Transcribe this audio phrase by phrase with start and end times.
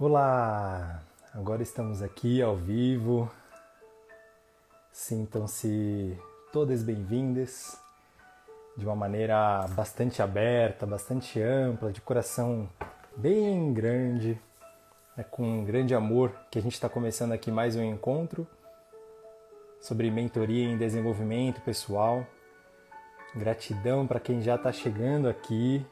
[0.00, 1.02] Olá!
[1.34, 3.28] Agora estamos aqui ao vivo.
[4.92, 6.16] Sintam-se
[6.52, 7.76] todas bem-vindas
[8.76, 12.68] de uma maneira bastante aberta, bastante ampla, de coração
[13.16, 14.40] bem grande,
[15.16, 18.46] né, com grande amor que a gente está começando aqui mais um encontro
[19.80, 22.24] sobre mentoria em desenvolvimento pessoal.
[23.34, 25.84] Gratidão para quem já está chegando aqui,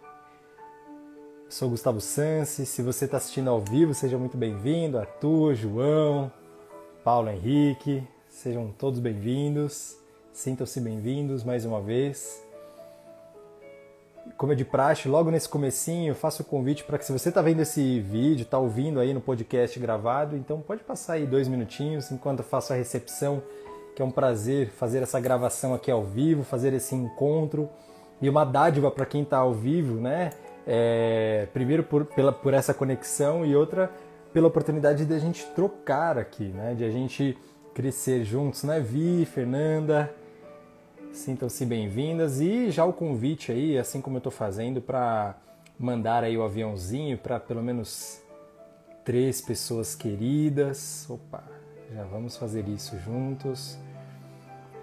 [1.49, 2.67] Sou Gustavo Sansi.
[2.67, 4.99] Se você está assistindo ao vivo, seja muito bem-vindo.
[4.99, 6.31] Arthur, João,
[7.05, 9.97] Paulo Henrique, sejam todos bem-vindos.
[10.33, 12.43] Sintam-se bem-vindos mais uma vez.
[14.37, 17.29] Como é de praxe, logo nesse comecinho, eu faço o convite para que se você
[17.29, 21.47] está vendo esse vídeo, está ouvindo aí no podcast gravado, então pode passar aí dois
[21.47, 23.41] minutinhos enquanto eu faço a recepção,
[23.95, 27.71] que é um prazer fazer essa gravação aqui ao vivo, fazer esse encontro
[28.21, 30.33] e uma dádiva para quem está ao vivo, né?
[30.67, 33.91] É, primeiro por, pela, por essa conexão e outra
[34.33, 36.75] pela oportunidade de a gente trocar aqui, né?
[36.75, 37.39] De a gente
[37.73, 38.81] crescer juntos, né?
[38.81, 40.13] Vi, Fernanda,
[41.13, 45.37] sintam-se bem-vindas e já o convite aí, assim como eu estou fazendo, para
[45.79, 48.23] mandar aí o aviãozinho para pelo menos
[49.05, 51.07] três pessoas queridas.
[51.09, 51.45] Opa,
[51.95, 53.79] já vamos fazer isso juntos.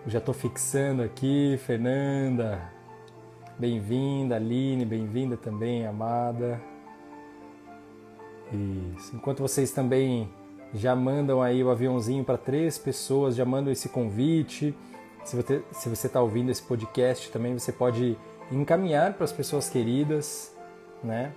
[0.07, 2.61] já estou fixando aqui, Fernanda,
[3.57, 6.59] Bem-vinda, Aline, bem-vinda também, amada.
[8.97, 9.15] Isso.
[9.15, 10.29] Enquanto vocês também
[10.73, 14.75] já mandam aí o aviãozinho para três pessoas, já mandam esse convite.
[15.23, 18.17] Se você se você está ouvindo esse podcast também, você pode
[18.51, 20.55] encaminhar para as pessoas queridas,
[21.03, 21.31] né?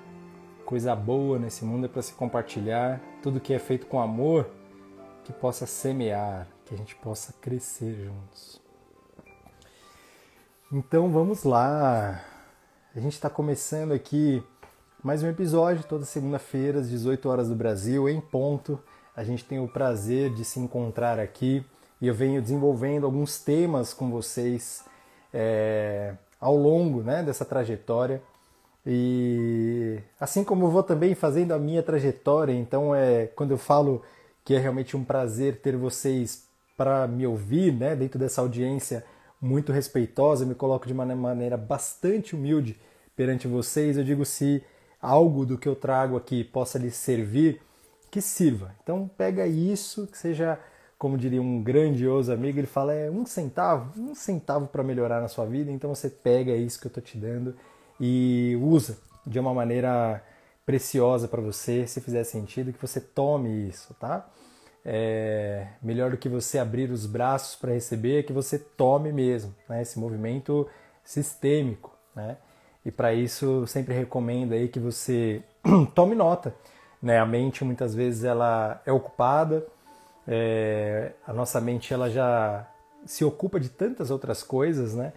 [0.64, 3.00] Coisa boa nesse mundo é para se compartilhar.
[3.22, 4.48] Tudo que é feito com amor,
[5.22, 8.66] que possa semear, que a gente possa crescer juntos.
[10.72, 12.20] Então vamos lá.
[12.92, 14.42] A gente está começando aqui
[15.00, 18.77] mais um episódio toda segunda-feira às 18 horas do Brasil em ponto.
[19.14, 21.64] A gente tem o prazer de se encontrar aqui
[22.00, 24.84] e eu venho desenvolvendo alguns temas com vocês
[25.32, 28.21] é, ao longo né, dessa trajetória.
[28.84, 34.03] E assim como eu vou também fazendo a minha trajetória, então é quando eu falo
[34.44, 36.44] que é realmente um prazer ter vocês
[36.76, 39.05] para me ouvir, né, dentro dessa audiência
[39.41, 42.78] muito respeitosa, me coloco de uma maneira bastante humilde
[43.14, 43.97] perante vocês.
[43.97, 44.62] Eu digo se
[45.00, 47.60] algo do que eu trago aqui possa lhe servir,
[48.10, 48.75] que sirva.
[48.82, 50.58] Então pega isso, que seja,
[50.98, 55.28] como diria um grandioso amigo, ele fala é um centavo, um centavo para melhorar na
[55.28, 55.70] sua vida.
[55.70, 57.54] Então você pega isso que eu estou te dando
[58.00, 60.22] e usa de uma maneira
[60.64, 64.28] preciosa para você, se fizer sentido, que você tome isso, tá?
[64.88, 69.52] É, melhor do que você abrir os braços para receber é que você tome mesmo,
[69.69, 69.82] né?
[69.82, 70.69] esse movimento
[71.02, 71.92] sistêmico.
[72.14, 72.36] Né?
[72.84, 75.42] E para isso sempre recomendo aí que você
[75.92, 76.54] tome nota.
[77.02, 77.19] Né?
[77.19, 79.66] A mente muitas vezes ela é ocupada,
[80.26, 82.64] é, a nossa mente ela já
[83.04, 85.12] se ocupa de tantas outras coisas, né?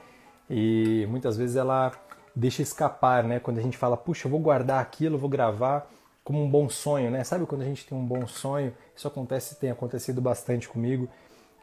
[0.48, 1.92] E muitas vezes ela
[2.36, 3.40] deixa escapar, né?
[3.40, 5.90] Quando a gente fala, puxa, eu vou guardar aquilo, eu vou gravar,
[6.24, 7.24] como um bom sonho, né?
[7.24, 8.74] Sabe quando a gente tem um bom sonho?
[8.96, 11.10] Isso acontece, tem acontecido bastante comigo.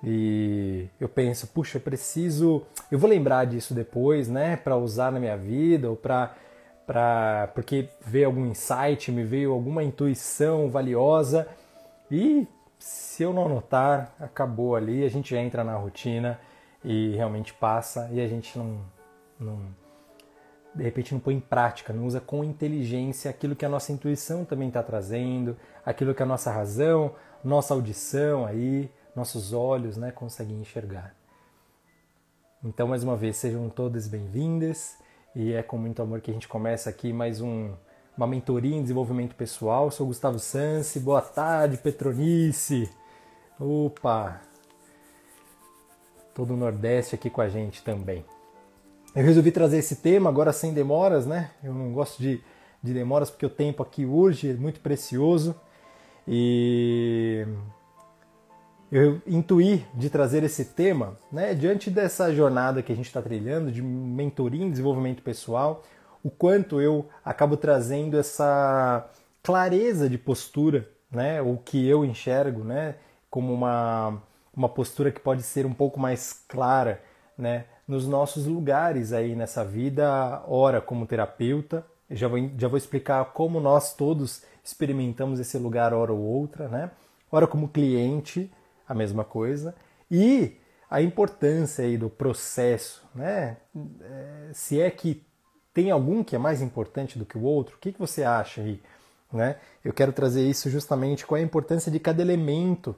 [0.05, 5.19] E eu penso, puxa, eu preciso, eu vou lembrar disso depois, né, para usar na
[5.19, 6.35] minha vida ou para
[6.87, 11.49] para porque veio algum insight, me veio alguma intuição valiosa
[12.09, 12.47] e
[12.79, 16.39] se eu não anotar, acabou ali, a gente entra na rotina
[16.85, 18.79] e realmente passa e a gente não,
[19.41, 19.59] não
[20.77, 24.45] de repente não põe em prática, não usa com inteligência aquilo que a nossa intuição
[24.45, 30.61] também está trazendo, aquilo que a nossa razão, nossa audição aí, nossos olhos né, conseguem
[30.61, 31.15] enxergar.
[32.63, 34.99] Então, mais uma vez, sejam todas bem-vindas
[35.35, 37.73] e é com muito amor que a gente começa aqui mais um,
[38.17, 39.91] uma mentoria em desenvolvimento pessoal.
[39.91, 42.91] Sou Gustavo Sansi, boa tarde, Petronice.
[43.59, 44.43] Opa!
[46.35, 48.23] Todo o Nordeste aqui com a gente também.
[49.17, 51.51] Eu resolvi trazer esse tema agora sem demoras, né?
[51.65, 52.39] Eu não gosto de,
[52.83, 55.59] de demoras porque o tempo aqui urge, é muito precioso.
[56.29, 57.47] E
[58.93, 63.73] eu intuí de trazer esse tema, né, diante dessa jornada que a gente está trilhando
[63.73, 65.83] de mentoria em desenvolvimento pessoal,
[66.23, 69.09] o quanto eu acabo trazendo essa
[69.43, 72.97] clareza de postura, né, o que eu enxergo, né,
[73.31, 74.23] como uma,
[74.55, 77.03] uma postura que pode ser um pouco mais clara,
[77.39, 83.25] né, nos nossos lugares aí nessa vida, ora como terapeuta, já vou, já vou explicar
[83.27, 86.91] como nós todos experimentamos esse lugar hora ou outra, né?
[87.31, 88.51] Ora como cliente,
[88.89, 89.75] a mesma coisa,
[90.11, 90.57] e
[90.91, 93.57] a importância aí do processo, né?
[94.01, 95.25] É, se é que
[95.73, 98.63] tem algum que é mais importante do que o outro, o que, que você acha
[98.63, 98.81] aí?
[99.33, 99.57] Né?
[99.85, 102.97] Eu quero trazer isso justamente qual é a importância de cada elemento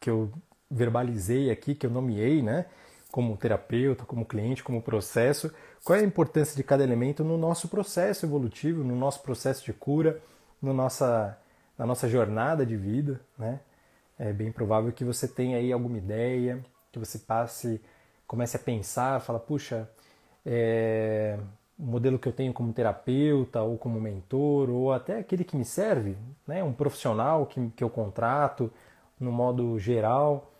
[0.00, 0.32] que eu
[0.70, 2.66] verbalizei aqui, que eu nomeei, né?
[3.14, 7.68] Como terapeuta, como cliente, como processo, qual é a importância de cada elemento no nosso
[7.68, 10.20] processo evolutivo, no nosso processo de cura,
[10.60, 11.38] no nossa,
[11.78, 13.60] na nossa jornada de vida, né?
[14.18, 17.80] É bem provável que você tenha aí alguma ideia, que você passe,
[18.26, 19.88] comece a pensar, fala, puxa,
[20.44, 21.38] é,
[21.78, 25.64] o modelo que eu tenho como terapeuta ou como mentor ou até aquele que me
[25.64, 26.16] serve,
[26.48, 26.64] né?
[26.64, 28.72] Um profissional que, que eu contrato
[29.20, 30.50] no modo geral,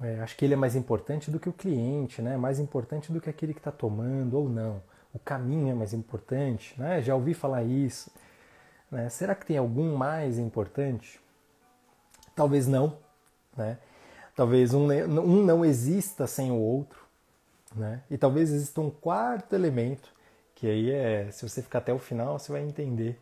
[0.00, 2.36] é, acho que ele é mais importante do que o cliente, né?
[2.36, 4.82] mais importante do que aquele que está tomando ou não.
[5.12, 7.00] O caminho é mais importante, né?
[7.00, 8.10] já ouvi falar isso.
[8.90, 9.08] Né?
[9.08, 11.18] Será que tem algum mais importante?
[12.34, 12.98] Talvez não.
[13.56, 13.78] Né?
[14.34, 17.00] Talvez um, um não exista sem o outro.
[17.74, 18.02] Né?
[18.10, 20.12] E talvez exista um quarto elemento,
[20.54, 23.18] que aí é, se você ficar até o final, você vai entender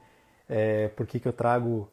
[0.49, 1.89] é, por que, que eu trago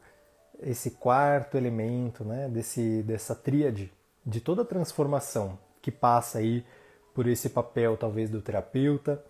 [0.60, 2.48] esse quarto elemento, né?
[2.48, 3.92] Desse, dessa tríade
[4.24, 6.64] de toda a transformação que passa aí
[7.14, 9.22] por esse papel talvez do terapeuta,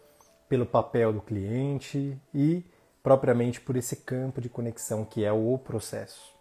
[0.49, 2.65] pelo papel do cliente e
[3.03, 6.33] propriamente por esse campo de conexão que é o processo.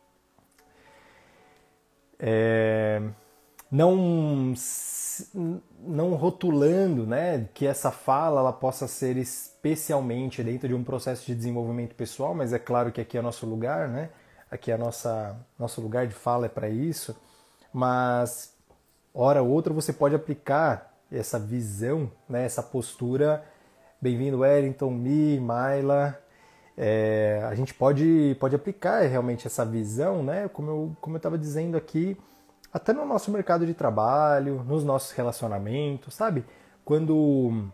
[2.20, 3.02] É,
[3.72, 4.54] não
[5.80, 11.36] não rotulando, né, que essa fala ela possa ser especialmente dentro de um processo de
[11.36, 14.10] desenvolvimento pessoal, mas é claro que aqui é nosso lugar, né?
[14.50, 17.16] Aqui é nossa nosso lugar de fala é para isso
[17.74, 18.54] mas
[19.14, 23.44] hora ou outra você pode aplicar essa visão, né, essa postura.
[24.02, 26.18] Bem-vindo, Wellington, Mi, Maila.
[26.78, 31.78] É, a gente pode, pode aplicar realmente essa visão, né, como eu como estava dizendo
[31.78, 32.18] aqui,
[32.74, 36.46] até no nosso mercado de trabalho, nos nossos relacionamentos, sabe?
[36.86, 37.72] Quando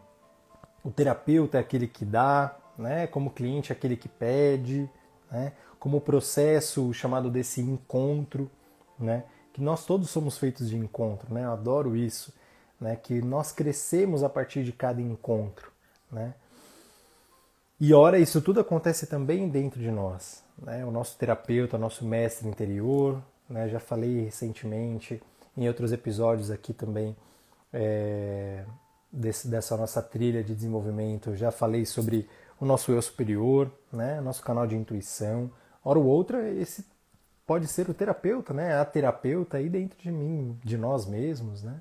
[0.84, 4.90] o terapeuta é aquele que dá, né, como cliente é aquele que pede,
[5.32, 8.50] né, como processo chamado desse encontro,
[9.00, 9.24] né?
[9.58, 11.44] Que nós todos somos feitos de encontro, né?
[11.44, 12.32] Eu adoro isso,
[12.80, 12.96] né?
[12.96, 15.72] Que nós crescemos a partir de cada encontro,
[16.12, 16.36] né?
[17.80, 20.86] E ora, isso tudo acontece também dentro de nós, né?
[20.86, 23.20] O nosso terapeuta, o nosso mestre interior,
[23.50, 23.68] né?
[23.68, 25.20] Já falei recentemente
[25.58, 27.18] em outros episódios aqui também
[27.74, 28.64] é,
[29.12, 31.36] desse, dessa nossa trilha de desenvolvimento.
[31.36, 32.30] Já falei sobre
[32.60, 34.22] o nosso eu superior, né?
[34.22, 35.50] Nosso canal de intuição.
[35.84, 36.86] Ora, o outro é esse
[37.48, 38.78] pode ser o terapeuta, né?
[38.78, 41.80] A terapeuta aí dentro de mim, de nós mesmos, né?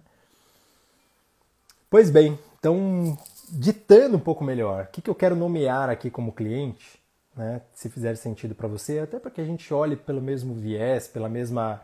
[1.91, 3.19] Pois bem, então,
[3.51, 7.03] ditando um pouco melhor, o que, que eu quero nomear aqui como cliente,
[7.37, 7.61] né?
[7.75, 11.29] Se fizer sentido para você, até para que a gente olhe pelo mesmo viés, pela
[11.29, 11.83] mesma,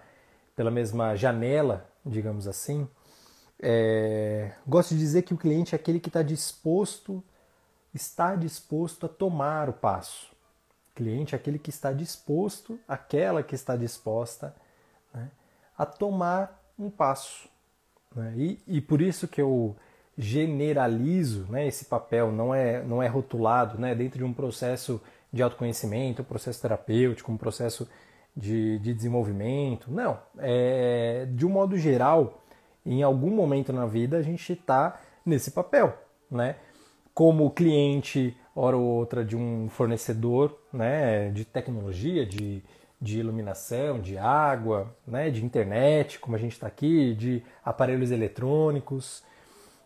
[0.54, 2.88] pela mesma janela, digamos assim.
[3.60, 7.22] É, gosto de dizer que o cliente é aquele que está disposto,
[7.92, 10.31] está disposto a tomar o passo
[10.94, 14.54] Cliente é aquele que está disposto, aquela que está disposta
[15.14, 15.30] né,
[15.76, 17.48] a tomar um passo.
[18.14, 18.34] Né?
[18.36, 19.74] E, e por isso que eu
[20.16, 25.00] generalizo né, esse papel, não é, não é rotulado né, dentro de um processo
[25.32, 27.88] de autoconhecimento, um processo terapêutico, um processo
[28.36, 29.90] de, de desenvolvimento.
[29.90, 32.42] Não, é, de um modo geral,
[32.84, 35.96] em algum momento na vida a gente está nesse papel,
[36.30, 36.56] né?
[37.14, 42.62] Como cliente hora ou outra de um fornecedor né, de tecnologia, de,
[43.00, 49.22] de iluminação, de água, né, de internet, como a gente está aqui, de aparelhos eletrônicos.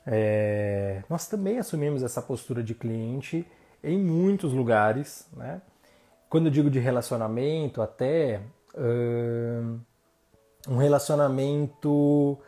[0.07, 3.47] É, nós também assumimos essa postura de cliente
[3.83, 5.29] em muitos lugares.
[5.37, 5.61] Né?
[6.29, 8.41] Quando eu digo de relacionamento, até
[10.69, 12.39] um relacionamento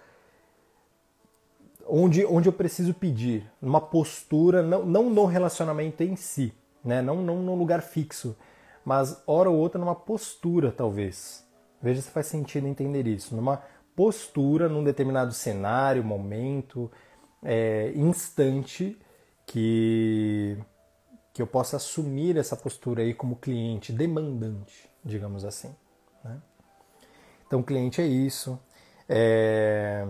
[1.88, 6.52] onde, onde eu preciso pedir, numa postura, não, não no relacionamento em si,
[6.85, 7.00] né?
[7.02, 8.37] não, não num lugar fixo,
[8.85, 11.47] mas hora ou outra numa postura, talvez.
[11.80, 13.35] Veja se faz sentido entender isso.
[13.35, 13.62] Numa
[13.95, 16.90] postura, num determinado cenário, momento,
[17.42, 18.99] é, instante,
[19.47, 20.59] que,
[21.33, 25.75] que eu possa assumir essa postura aí como cliente, demandante, digamos assim.
[26.25, 26.40] Né?
[27.47, 28.59] Então, cliente é isso.
[29.09, 30.07] É,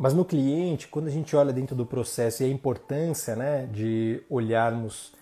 [0.00, 4.24] mas no cliente, quando a gente olha dentro do processo e a importância né, de
[4.30, 5.12] olharmos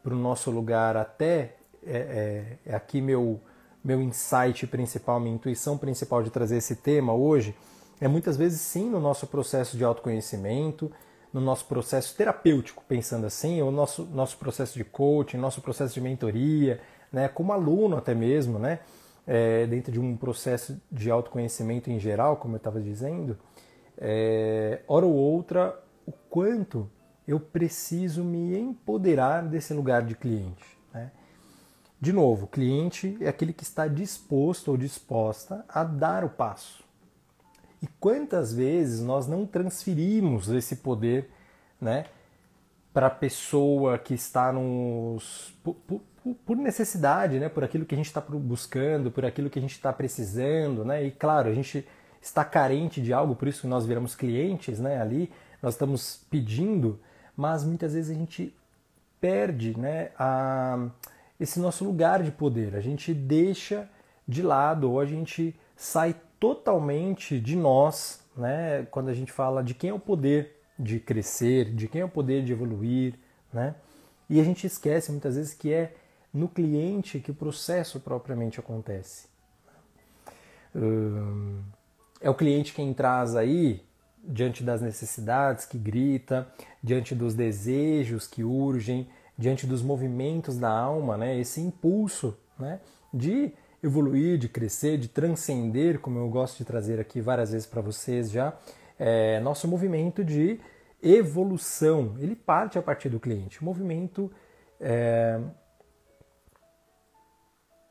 [0.00, 3.40] para o nosso lugar até é, é, é, aqui meu,
[3.82, 7.52] meu insight principal, minha intuição principal de trazer esse tema hoje,
[8.00, 10.88] é muitas vezes sim no nosso processo de autoconhecimento,
[11.32, 16.00] no nosso processo terapêutico, pensando assim, o nosso, nosso processo de coaching, nosso processo de
[16.00, 16.80] mentoria,
[17.12, 18.78] né, como aluno até mesmo, né,
[19.26, 23.36] é, dentro de um processo de autoconhecimento em geral, como eu estava dizendo,
[23.98, 26.88] é, hora ou outra, o quanto
[27.26, 30.64] eu preciso me empoderar desse lugar de cliente.
[30.94, 31.10] Né?
[32.00, 36.84] De novo, cliente é aquele que está disposto ou disposta a dar o passo.
[37.82, 41.30] E quantas vezes nós não transferimos esse poder
[41.80, 42.06] né,
[42.92, 45.54] para a pessoa que está nos.
[45.62, 46.00] Por, por,
[46.44, 49.74] por, necessidade, né, por aquilo que a gente está buscando, por aquilo que a gente
[49.74, 50.84] está precisando.
[50.84, 51.86] Né, e claro, a gente
[52.20, 55.30] está carente de algo, por isso nós viramos clientes né, ali,
[55.62, 57.00] nós estamos pedindo,
[57.36, 58.54] mas muitas vezes a gente
[59.20, 60.88] perde né, a,
[61.38, 63.88] esse nosso lugar de poder, a gente deixa
[64.26, 68.86] de lado ou a gente sai totalmente de nós, né?
[68.90, 72.08] Quando a gente fala de quem é o poder de crescer, de quem é o
[72.08, 73.14] poder de evoluir,
[73.52, 73.74] né?
[74.28, 75.94] E a gente esquece muitas vezes que é
[76.32, 79.26] no cliente que o processo propriamente acontece.
[80.74, 81.62] Hum,
[82.20, 83.82] é o cliente quem traz aí,
[84.22, 86.46] diante das necessidades, que grita,
[86.82, 91.38] diante dos desejos que urgem, diante dos movimentos da alma, né?
[91.38, 92.80] Esse impulso, né?
[93.14, 97.80] De evoluir, de crescer, de transcender, como eu gosto de trazer aqui várias vezes para
[97.80, 98.56] vocês já,
[98.98, 100.60] é, nosso movimento de
[101.00, 103.62] evolução, ele parte a partir do cliente.
[103.62, 104.30] O movimento
[104.80, 105.40] é,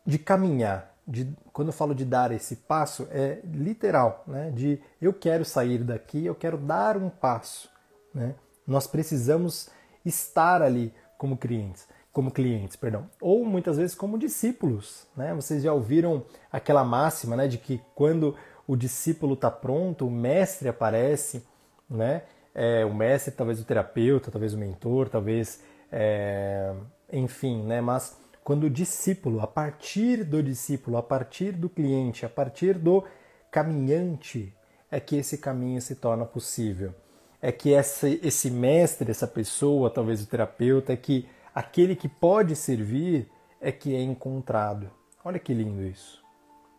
[0.05, 4.51] de caminhar, de, quando eu falo de dar esse passo, é literal, né?
[4.51, 7.69] de eu quero sair daqui, eu quero dar um passo.
[8.13, 8.35] Né?
[8.65, 9.69] Nós precisamos
[10.05, 11.87] estar ali como clientes
[12.17, 15.35] como clientes, perdão, ou muitas vezes como discípulos, né?
[15.35, 18.35] Vocês já ouviram aquela máxima, né, de que quando
[18.65, 21.45] o discípulo está pronto, o mestre aparece,
[21.87, 22.23] né?
[22.55, 25.61] É, o mestre, talvez o terapeuta, talvez o mentor, talvez,
[25.91, 26.73] é,
[27.13, 27.81] enfim, né?
[27.81, 33.03] Mas quando o discípulo, a partir do discípulo, a partir do cliente, a partir do
[33.51, 34.55] caminhante,
[34.89, 36.95] é que esse caminho se torna possível.
[37.41, 43.29] É que esse, mestre, essa pessoa, talvez o terapeuta, é que aquele que pode servir
[43.59, 44.89] é que é encontrado.
[45.25, 46.23] Olha que lindo isso.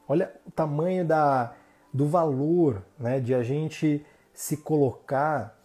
[0.08, 1.54] Olha o tamanho da,
[1.92, 5.62] do valor né, de a gente se colocar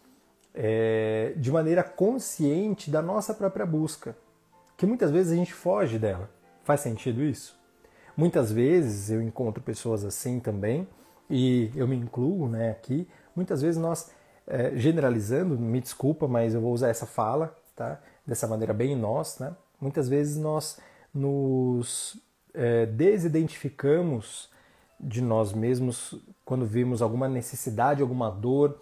[0.53, 4.17] é, de maneira consciente da nossa própria busca.
[4.83, 6.29] Que muitas vezes a gente foge dela.
[6.65, 7.57] Faz sentido isso?
[8.17, 10.85] Muitas vezes eu encontro pessoas assim também,
[11.29, 13.07] e eu me incluo né, aqui.
[13.33, 14.11] Muitas vezes nós,
[14.45, 17.97] é, generalizando, me desculpa, mas eu vou usar essa fala, tá?
[18.27, 19.55] dessa maneira bem nós, né?
[19.79, 20.77] muitas vezes nós
[21.13, 22.21] nos
[22.53, 24.49] é, desidentificamos
[24.99, 26.13] de nós mesmos
[26.43, 28.77] quando vimos alguma necessidade, alguma dor,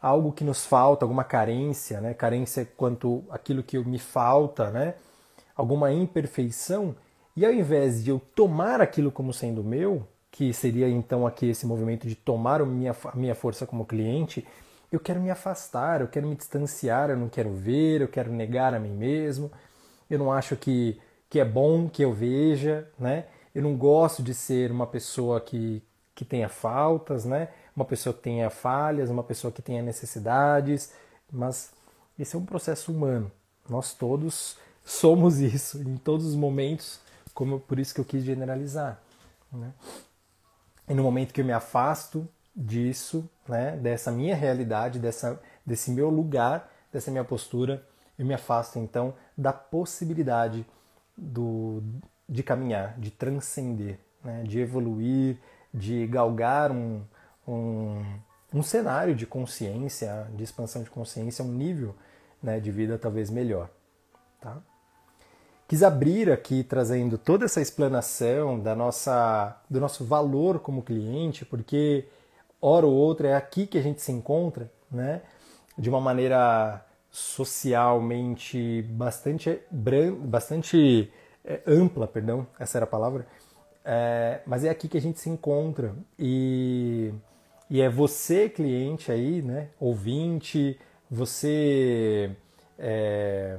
[0.00, 2.14] algo que nos falta, alguma carência, né?
[2.14, 4.94] carência quanto aquilo que me falta, né?
[5.60, 6.96] Alguma imperfeição,
[7.36, 11.66] e ao invés de eu tomar aquilo como sendo meu, que seria então aqui esse
[11.66, 14.46] movimento de tomar a minha, minha força como cliente,
[14.90, 18.72] eu quero me afastar, eu quero me distanciar, eu não quero ver, eu quero negar
[18.72, 19.52] a mim mesmo,
[20.08, 20.98] eu não acho que,
[21.28, 23.26] que é bom que eu veja, né?
[23.54, 25.82] Eu não gosto de ser uma pessoa que,
[26.14, 27.48] que tenha faltas, né?
[27.76, 30.92] Uma pessoa que tenha falhas, uma pessoa que tenha necessidades,
[31.30, 31.70] mas
[32.18, 33.30] esse é um processo humano.
[33.68, 37.00] Nós todos somos isso em todos os momentos,
[37.34, 39.00] como por isso que eu quis generalizar.
[39.52, 39.72] Né?
[40.88, 46.10] E no momento que eu me afasto disso, né, dessa minha realidade, dessa, desse meu
[46.10, 47.86] lugar, dessa minha postura,
[48.18, 50.66] eu me afasto então da possibilidade
[51.16, 51.82] do,
[52.28, 55.38] de caminhar, de transcender, né, de evoluir,
[55.72, 57.02] de galgar um,
[57.46, 58.04] um,
[58.52, 61.94] um cenário de consciência, de expansão de consciência, um nível
[62.42, 63.70] né, de vida talvez melhor.
[64.40, 64.60] Tá?
[65.70, 72.08] Quis abrir aqui trazendo toda essa explanação da nossa, do nosso valor como cliente, porque
[72.60, 75.22] hora ou outra é aqui que a gente se encontra, né?
[75.78, 79.60] De uma maneira socialmente bastante,
[80.24, 81.08] bastante
[81.44, 83.24] é, ampla, perdão, essa era a palavra,
[83.84, 85.94] é, mas é aqui que a gente se encontra.
[86.18, 87.14] E,
[87.70, 90.76] e é você cliente aí, né, ouvinte,
[91.08, 92.34] você
[92.76, 93.56] é,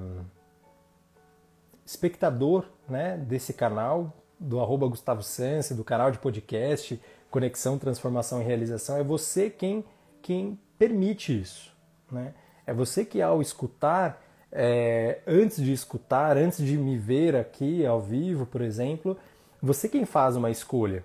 [1.91, 8.45] espectador, né, desse canal do arroba Gustavo Sansi, do canal de podcast, conexão, transformação e
[8.45, 9.83] realização, é você quem,
[10.21, 11.75] quem permite isso.
[12.10, 12.33] Né?
[12.65, 18.00] É você que, ao escutar, é, antes de escutar, antes de me ver aqui ao
[18.00, 19.17] vivo, por exemplo,
[19.62, 21.03] você quem faz uma escolha.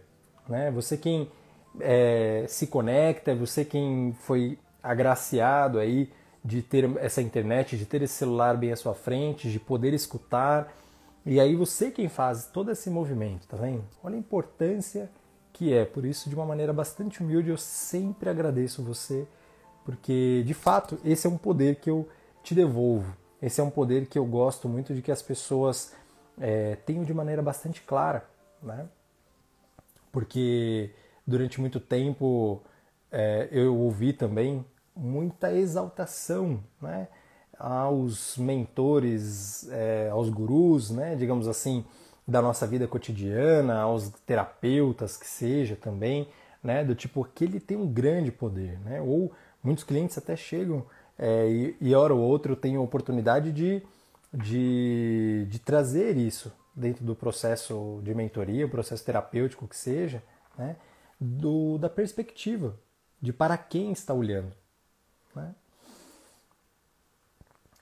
[0.49, 0.71] Né?
[0.71, 1.29] Você quem
[1.81, 6.11] é, se conecta, é você quem foi agraciado aí
[6.47, 10.73] de ter essa internet, de ter esse celular bem à sua frente, de poder escutar.
[11.25, 13.83] E aí você quem faz todo esse movimento, tá vendo?
[14.03, 15.11] Olha a importância
[15.53, 15.85] que é.
[15.85, 19.27] Por isso, de uma maneira bastante humilde, eu sempre agradeço você,
[19.85, 22.09] porque de fato esse é um poder que eu
[22.45, 23.13] te devolvo.
[23.43, 25.93] Esse é um poder que eu gosto muito de que as pessoas
[26.39, 28.25] é, tenho de maneira bastante clara,
[28.63, 28.87] né?
[30.13, 30.91] Porque
[31.27, 32.63] durante muito tempo
[33.11, 34.65] é, eu ouvi também
[34.97, 37.09] muita exaltação, né?
[37.59, 41.15] Aos mentores, é, aos gurus, né?
[41.15, 41.85] Digamos assim,
[42.27, 46.29] da nossa vida cotidiana, aos terapeutas que seja também,
[46.63, 46.85] né?
[46.85, 49.01] Do tipo que ele tem um grande poder, né?
[49.01, 50.85] Ou muitos clientes até chegam
[51.19, 53.83] é, e, e hora ou outra eu tenho a oportunidade de,
[54.33, 60.23] de, de trazer isso dentro do processo de mentoria, o processo terapêutico que seja,
[60.59, 60.77] né?
[61.19, 62.79] Do, da perspectiva
[63.21, 64.53] de para quem está olhando.
[65.37, 65.55] Né?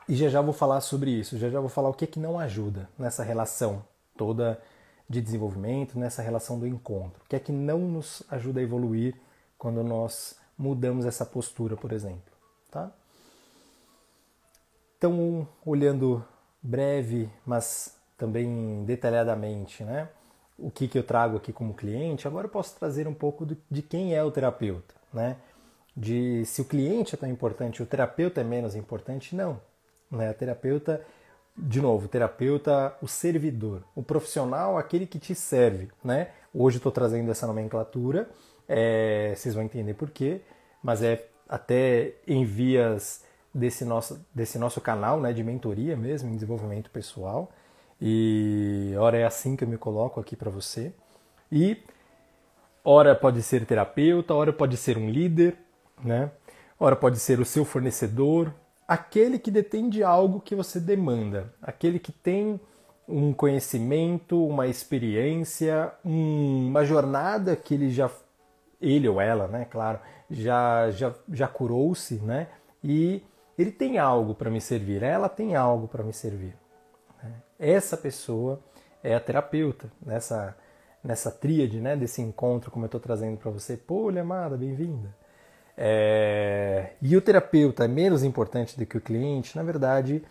[0.08, 2.18] E já já vou falar sobre isso, já já vou falar o que, é que
[2.18, 3.82] não ajuda nessa relação
[4.16, 4.61] toda
[5.08, 7.23] de desenvolvimento, nessa relação do encontro.
[7.25, 9.14] O que é que não nos ajuda a evoluir
[9.56, 12.32] quando nós mudamos essa postura, por exemplo.
[12.70, 12.90] Tá?
[14.99, 16.25] Então, olhando
[16.62, 20.08] breve, mas também detalhadamente, né?
[20.58, 23.82] o que, que eu trago aqui como cliente, agora eu posso trazer um pouco de
[23.82, 24.94] quem é o terapeuta.
[25.12, 25.37] Né?
[25.97, 29.61] De se o cliente é tão importante, o terapeuta é menos importante, não.
[30.11, 30.29] Né?
[30.29, 31.05] A terapeuta
[31.57, 36.31] de novo, o terapeuta, o servidor, o profissional, aquele que te serve, né?
[36.53, 38.29] Hoje estou trazendo essa nomenclatura,
[38.69, 40.41] é, vocês vão entender por quê,
[40.83, 46.35] mas é até em vias desse nosso, desse nosso canal né, de mentoria mesmo, em
[46.35, 47.53] desenvolvimento pessoal.
[48.01, 50.93] E ora é assim que eu me coloco aqui para você.
[51.51, 51.79] E
[52.85, 55.57] ora pode ser terapeuta, ora pode ser um líder,
[56.03, 56.31] né?
[56.79, 58.53] Ora pode ser o seu fornecedor,
[58.87, 62.61] aquele que detém de algo que você demanda, aquele que tem
[63.09, 68.11] um conhecimento, uma experiência, um, uma jornada que ele já
[68.81, 69.99] ele ou ela, né, claro,
[70.31, 72.49] já já já curou-se, né?
[72.83, 73.23] E
[73.57, 76.57] ele tem algo para me servir, ela tem algo para me servir.
[77.23, 77.33] Né?
[77.59, 78.61] Essa pessoa
[79.03, 80.57] é a terapeuta nessa
[81.03, 83.77] nessa tríade, né, desse encontro como eu estou trazendo para você.
[83.77, 85.15] Pô, amada, bem-vinda.
[85.76, 86.91] É...
[87.02, 90.23] E o terapeuta é menos importante do que o cliente, na verdade,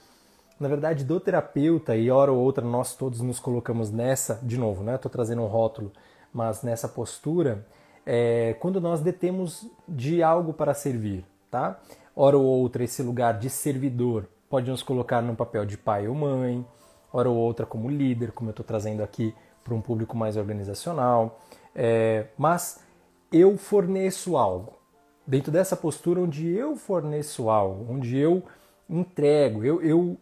[0.59, 4.83] na verdade, do terapeuta, e hora ou outra nós todos nos colocamos nessa, de novo,
[4.83, 4.95] né?
[4.95, 5.91] Estou trazendo um rótulo,
[6.31, 7.65] mas nessa postura,
[8.05, 11.79] é quando nós detemos de algo para servir, tá?
[12.15, 16.15] Hora ou outra, esse lugar de servidor pode nos colocar no papel de pai ou
[16.15, 16.65] mãe,
[17.11, 21.41] hora ou outra como líder, como eu estou trazendo aqui para um público mais organizacional,
[21.75, 22.27] é...
[22.37, 22.81] mas
[23.31, 24.82] eu forneço algo
[25.25, 28.43] dentro dessa postura onde eu forneço algo, onde eu
[28.89, 30.17] entrego, eu, eu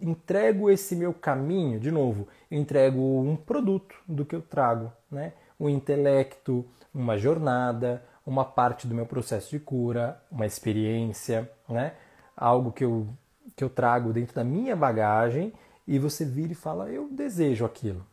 [0.00, 5.32] entrego esse meu caminho, de novo, entrego um produto do que eu trago, né?
[5.58, 11.94] um intelecto, uma jornada, uma parte do meu processo de cura, uma experiência, né?
[12.36, 13.08] algo que eu,
[13.56, 15.52] que eu trago dentro da minha bagagem
[15.86, 18.04] e você vira e fala, eu desejo aquilo.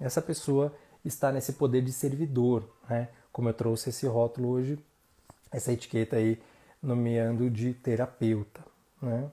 [0.00, 3.08] Essa pessoa está nesse poder de servidor, né?
[3.32, 4.78] como eu trouxe esse rótulo hoje
[5.52, 6.40] essa etiqueta aí
[6.82, 8.60] nomeando de terapeuta.
[9.00, 9.30] Né?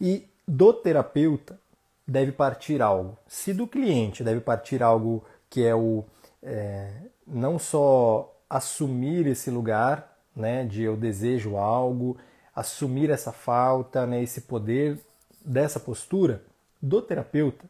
[0.00, 1.58] E do terapeuta
[2.06, 3.18] deve partir algo.
[3.26, 6.04] Se do cliente deve partir algo que é o
[6.42, 6.90] é,
[7.26, 12.16] não só assumir esse lugar, né, de eu desejo algo,
[12.54, 14.98] assumir essa falta, né, esse poder
[15.44, 16.42] dessa postura
[16.80, 17.64] do terapeuta,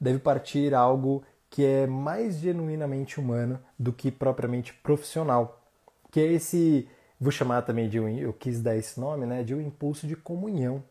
[0.00, 5.60] deve partir algo que é mais genuinamente humano do que propriamente profissional,
[6.10, 6.88] que é esse
[7.22, 10.16] vou chamar também de um, eu quis dar esse nome, né, de um impulso de
[10.16, 10.82] comunhão,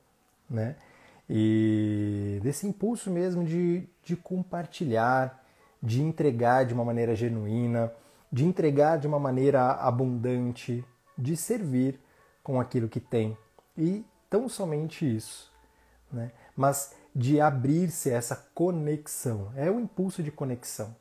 [0.50, 0.78] né?
[1.30, 5.44] E desse impulso mesmo de, de compartilhar,
[5.84, 7.92] de entregar de uma maneira genuína,
[8.32, 10.84] de entregar de uma maneira abundante,
[11.18, 12.00] de servir
[12.42, 13.38] com aquilo que tem.
[13.78, 15.52] E tão somente isso,
[16.12, 16.32] né?
[16.56, 19.52] Mas de abrir-se essa conexão.
[19.56, 20.96] É o impulso de conexão.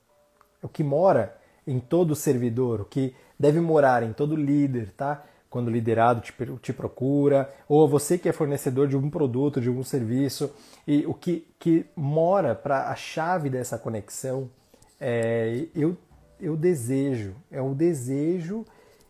[0.60, 5.24] O que mora em todo servidor, o que deve morar em todo líder, tá?
[5.48, 9.70] Quando o liderado te, te procura, ou você que é fornecedor de um produto, de
[9.70, 10.54] um serviço,
[10.86, 14.50] e o que, que mora para a chave dessa conexão,
[15.00, 15.96] é, eu,
[16.38, 18.66] eu desejo, é o desejo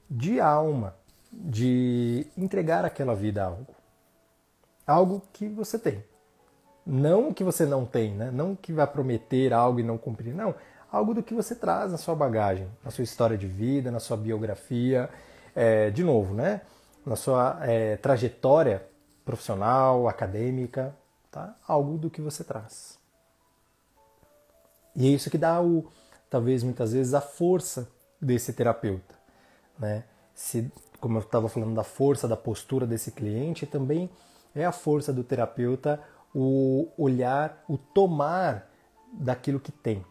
[0.08, 0.94] de alma,
[1.32, 3.74] de entregar aquela vida a algo.
[4.86, 6.04] Algo que você tem.
[6.86, 8.30] Não que você não tem, né?
[8.32, 10.54] não que vai prometer algo e não cumprir, não
[10.90, 14.16] algo do que você traz na sua bagagem, na sua história de vida, na sua
[14.16, 15.08] biografia,
[15.54, 16.62] é, de novo, né?
[17.04, 18.86] Na sua é, trajetória
[19.24, 20.94] profissional, acadêmica,
[21.30, 21.56] tá?
[21.66, 22.98] Algo do que você traz.
[24.94, 25.86] E é isso que dá o,
[26.28, 27.88] talvez muitas vezes a força
[28.20, 29.14] desse terapeuta,
[29.78, 30.04] né?
[30.34, 34.10] Se, como eu estava falando da força da postura desse cliente, também
[34.54, 36.00] é a força do terapeuta
[36.34, 38.70] o olhar, o tomar
[39.12, 40.04] daquilo que tem.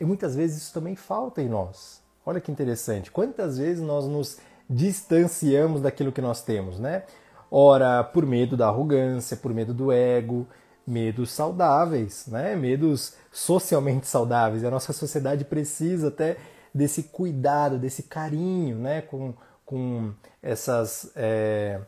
[0.00, 2.02] E muitas vezes isso também falta em nós.
[2.26, 3.10] Olha que interessante.
[3.10, 7.04] Quantas vezes nós nos distanciamos daquilo que nós temos, né?
[7.50, 10.46] Ora, por medo da arrogância, por medo do ego,
[10.86, 12.56] medos saudáveis, né?
[12.56, 14.64] Medos socialmente saudáveis.
[14.64, 16.36] A nossa sociedade precisa até
[16.74, 19.02] desse cuidado, desse carinho, né?
[19.02, 21.80] Com, com essas, é,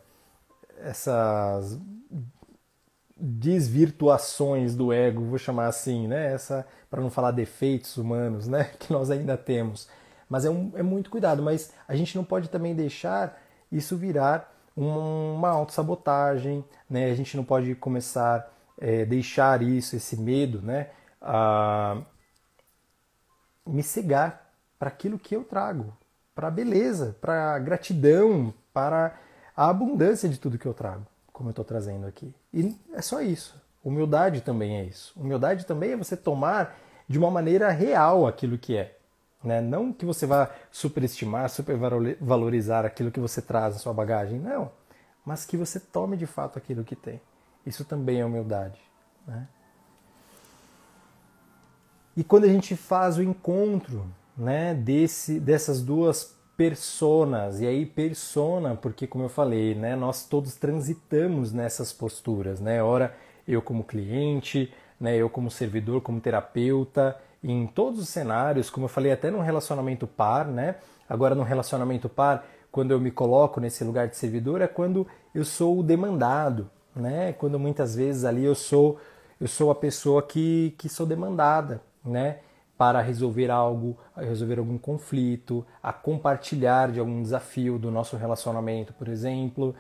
[0.81, 1.79] essas
[3.19, 6.33] desvirtuações do ego, vou chamar assim, né?
[6.33, 8.71] Essa, para não falar defeitos humanos, né?
[8.79, 9.89] Que nós ainda temos.
[10.29, 11.43] Mas é, um, é muito cuidado.
[11.43, 13.41] Mas a gente não pode também deixar
[13.73, 17.11] isso virar uma autossabotagem, né?
[17.11, 20.91] A gente não pode começar é, deixar isso, esse medo, né?
[21.21, 22.03] A
[23.67, 25.97] me cegar para aquilo que eu trago,
[26.35, 29.19] para a beleza, para a gratidão, para
[29.57, 32.35] a abundância de tudo que eu trago como eu estou trazendo aqui.
[32.57, 33.55] E é só isso.
[33.85, 35.13] Humildade também é isso.
[35.15, 36.75] Humildade também é você tomar
[37.07, 38.97] de uma maneira real aquilo que é.
[39.45, 39.61] Né?
[39.61, 44.73] Não que você vá superestimar, supervalorizar aquilo que você traz na sua bagagem, não.
[45.23, 47.21] Mas que você tome de fato aquilo que tem.
[47.67, 48.81] Isso também é humildade.
[49.27, 49.47] Né?
[52.17, 57.61] E quando a gente faz o encontro né, desse, dessas duas personas.
[57.61, 62.83] E aí persona, porque como eu falei, né, nós todos transitamos nessas posturas, né?
[62.83, 63.15] Ora
[63.47, 68.89] eu como cliente, né, eu como servidor, como terapeuta, em todos os cenários, como eu
[68.89, 70.77] falei até no relacionamento par, né?
[71.09, 75.45] Agora no relacionamento par, quando eu me coloco nesse lugar de servidor é quando eu
[75.45, 77.33] sou o demandado, né?
[77.35, 78.99] Quando muitas vezes ali eu sou
[79.39, 82.39] eu sou a pessoa que, que sou demandada, né?
[82.77, 89.09] Para resolver algo, resolver algum conflito, a compartilhar de algum desafio do nosso relacionamento, por
[89.09, 89.75] exemplo,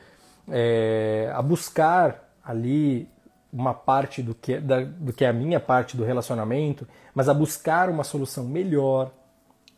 [0.48, 3.09] é, a buscar ali
[3.52, 7.35] uma parte do que, da, do que é a minha parte do relacionamento, mas a
[7.35, 9.12] buscar uma solução melhor,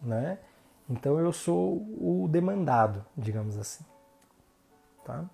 [0.02, 0.38] né?
[0.88, 3.85] Então eu sou o demandado, digamos assim,
[5.04, 5.24] tá?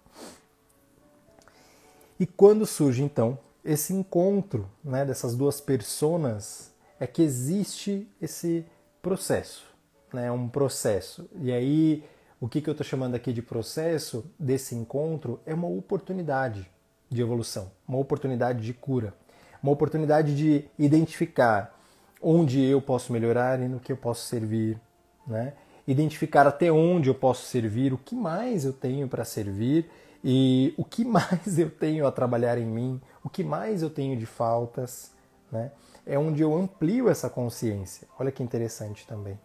[2.18, 6.74] E quando surge então esse encontro, né, dessas duas personas
[7.05, 8.64] é que existe esse
[9.03, 9.62] processo,
[10.11, 10.33] né?
[10.33, 11.29] um processo.
[11.38, 12.03] E aí,
[12.40, 16.67] o que, que eu estou chamando aqui de processo desse encontro é uma oportunidade
[17.11, 19.14] de evolução, uma oportunidade de cura,
[19.62, 21.79] uma oportunidade de identificar
[22.23, 24.81] onde eu posso melhorar e no que eu posso servir,
[25.27, 25.53] né?
[25.87, 29.90] identificar até onde eu posso servir, o que mais eu tenho para servir
[30.25, 34.17] e o que mais eu tenho a trabalhar em mim, o que mais eu tenho
[34.17, 35.12] de faltas,
[35.53, 35.71] né?
[36.07, 38.07] É onde eu amplio essa consciência.
[38.19, 39.38] Olha que interessante também.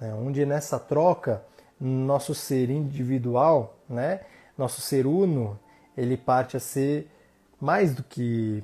[0.00, 0.14] Né?
[0.14, 1.42] Onde nessa troca,
[1.80, 4.20] nosso ser individual, né?
[4.56, 5.58] nosso ser uno,
[5.96, 7.10] ele parte a ser
[7.60, 8.62] mais do que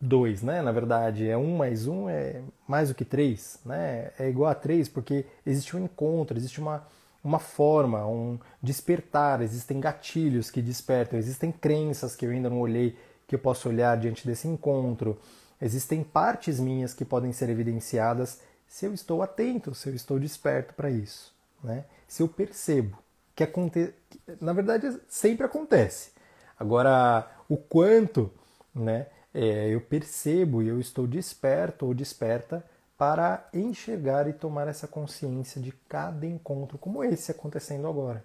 [0.00, 0.60] dois, né?
[0.60, 4.10] Na verdade, é um mais um é mais do que três, né?
[4.18, 6.86] É igual a três porque existe um encontro, existe uma,
[7.24, 12.96] uma forma, um despertar, existem gatilhos que despertam, existem crenças que eu ainda não olhei,
[13.26, 15.18] que eu posso olhar diante desse encontro,
[15.60, 20.74] Existem partes minhas que podem ser evidenciadas se eu estou atento, se eu estou desperto
[20.74, 21.34] para isso.
[21.62, 21.84] Né?
[22.06, 22.98] Se eu percebo
[23.34, 23.94] que acontece.
[24.40, 26.10] Na verdade, sempre acontece.
[26.58, 28.30] Agora, o quanto
[28.74, 32.64] né, é, eu percebo e eu estou desperto ou desperta
[32.96, 38.24] para enxergar e tomar essa consciência de cada encontro, como esse acontecendo agora.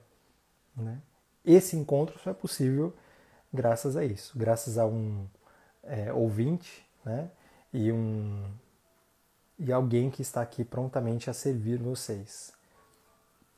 [0.75, 0.97] Né?
[1.43, 2.93] Esse encontro só é possível
[3.53, 5.27] graças a isso, graças a um
[5.83, 7.29] é, ouvinte né?
[7.73, 8.43] E um
[9.63, 12.51] e alguém que está aqui prontamente a servir vocês.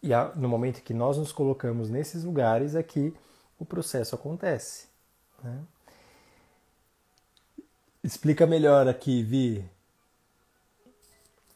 [0.02, 3.14] E a, no momento que nós nos colocamos nesses lugares é que
[3.58, 4.88] o processo acontece.
[5.42, 5.60] Né?
[8.04, 9.64] Explica melhor aqui, Vi.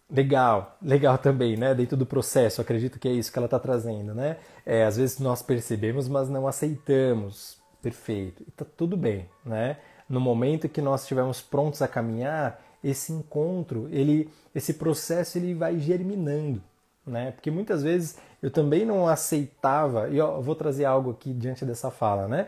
[0.09, 1.75] Legal, legal também, né?
[1.75, 4.37] Dentro do processo, acredito que é isso que ela está trazendo, né?
[4.65, 7.57] É, às vezes nós percebemos, mas não aceitamos.
[7.81, 8.41] Perfeito.
[8.47, 9.77] E tá tudo bem, né?
[10.09, 15.77] No momento que nós estivermos prontos a caminhar, esse encontro, ele, esse processo ele vai
[15.79, 16.61] germinando,
[17.05, 17.31] né?
[17.31, 21.91] Porque muitas vezes eu também não aceitava, e eu vou trazer algo aqui diante dessa
[21.91, 22.47] fala, né?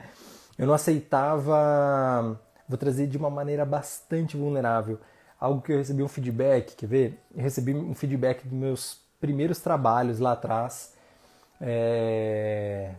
[0.58, 5.00] Eu não aceitava, vou trazer de uma maneira bastante vulnerável,
[5.39, 7.19] algo que eu recebi um feedback, quer ver?
[7.36, 10.93] Eu recebi um feedback dos meus primeiros trabalhos lá atrás,
[11.60, 12.93] é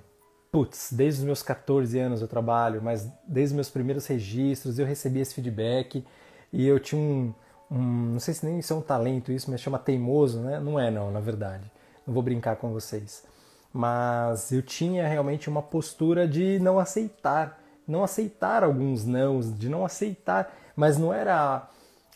[0.50, 4.86] putz, desde os meus 14 anos eu trabalho, mas desde os meus primeiros registros eu
[4.86, 6.04] recebi esse feedback
[6.52, 7.32] e eu tinha um,
[7.70, 10.58] um, não sei se nem isso é um talento isso, mas chama teimoso, né?
[10.58, 11.70] Não é não, na verdade.
[12.06, 13.24] Não vou brincar com vocês.
[13.72, 19.84] Mas eu tinha realmente uma postura de não aceitar, não aceitar alguns nãos, de não
[19.84, 21.68] aceitar, mas não era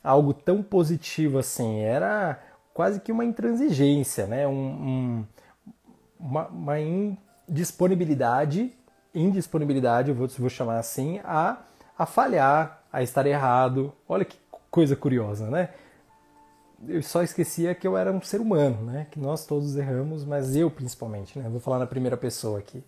[0.02, 2.40] algo tão positivo assim, era
[2.74, 4.46] quase que uma intransigência, né?
[4.48, 5.26] Um, um,
[6.18, 6.80] uma, uma
[7.48, 8.72] indisponibilidade,
[9.14, 11.58] indisponibilidade, eu vou, vou chamar assim, a,
[11.98, 13.92] a falhar, a estar errado.
[14.08, 14.36] Olha que
[14.70, 15.70] coisa curiosa, né?
[16.86, 19.06] Eu só esquecia que eu era um ser humano, né?
[19.10, 21.48] Que nós todos erramos, mas eu principalmente, né?
[21.48, 22.82] Vou falar na primeira pessoa aqui.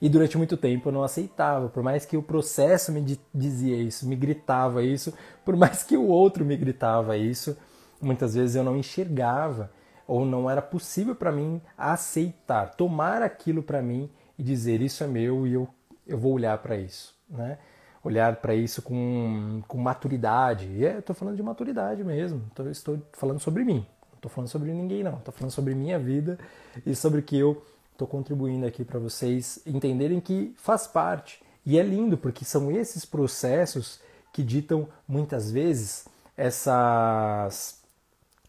[0.00, 4.06] E durante muito tempo eu não aceitava, por mais que o processo me dizia isso,
[4.06, 5.14] me gritava isso,
[5.44, 7.56] por mais que o outro me gritava isso,
[8.00, 9.70] muitas vezes eu não enxergava
[10.06, 15.06] ou não era possível para mim aceitar, tomar aquilo para mim e dizer isso é
[15.06, 15.68] meu e eu,
[16.06, 17.58] eu vou olhar para isso, né?
[18.02, 20.66] Olhar para isso com, com maturidade.
[20.66, 22.42] E é, estou falando de maturidade mesmo.
[22.54, 23.86] Tô, estou falando sobre mim.
[24.10, 25.14] Não estou falando sobre ninguém, não.
[25.14, 26.38] Estou falando sobre minha vida
[26.84, 31.42] e sobre o que eu estou contribuindo aqui para vocês entenderem que faz parte.
[31.64, 34.00] E é lindo porque são esses processos
[34.34, 37.80] que ditam muitas vezes essas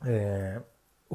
[0.04, 0.60] é,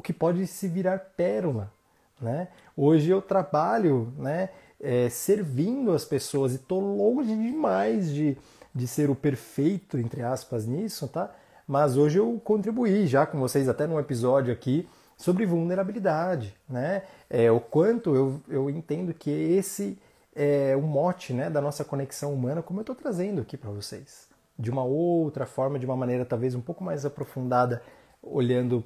[0.01, 1.71] o que pode se virar pérola.
[2.19, 2.47] Né?
[2.75, 8.35] Hoje eu trabalho né, é, servindo as pessoas e estou longe demais de,
[8.73, 11.31] de ser o perfeito, entre aspas, nisso, tá?
[11.67, 17.03] Mas hoje eu contribuí já com vocês até num episódio aqui sobre vulnerabilidade, né?
[17.29, 19.97] É, o quanto eu, eu entendo que esse
[20.35, 24.27] é o mote né, da nossa conexão humana, como eu estou trazendo aqui para vocês.
[24.57, 27.83] De uma outra forma, de uma maneira talvez um pouco mais aprofundada,
[28.21, 28.83] olhando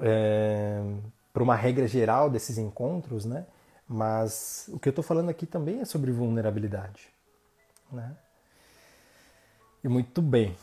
[0.00, 0.82] é,
[1.32, 3.46] para uma regra geral desses encontros, né?
[3.88, 7.08] Mas o que eu estou falando aqui também é sobre vulnerabilidade,
[7.92, 8.16] né?
[9.82, 10.56] E muito bem.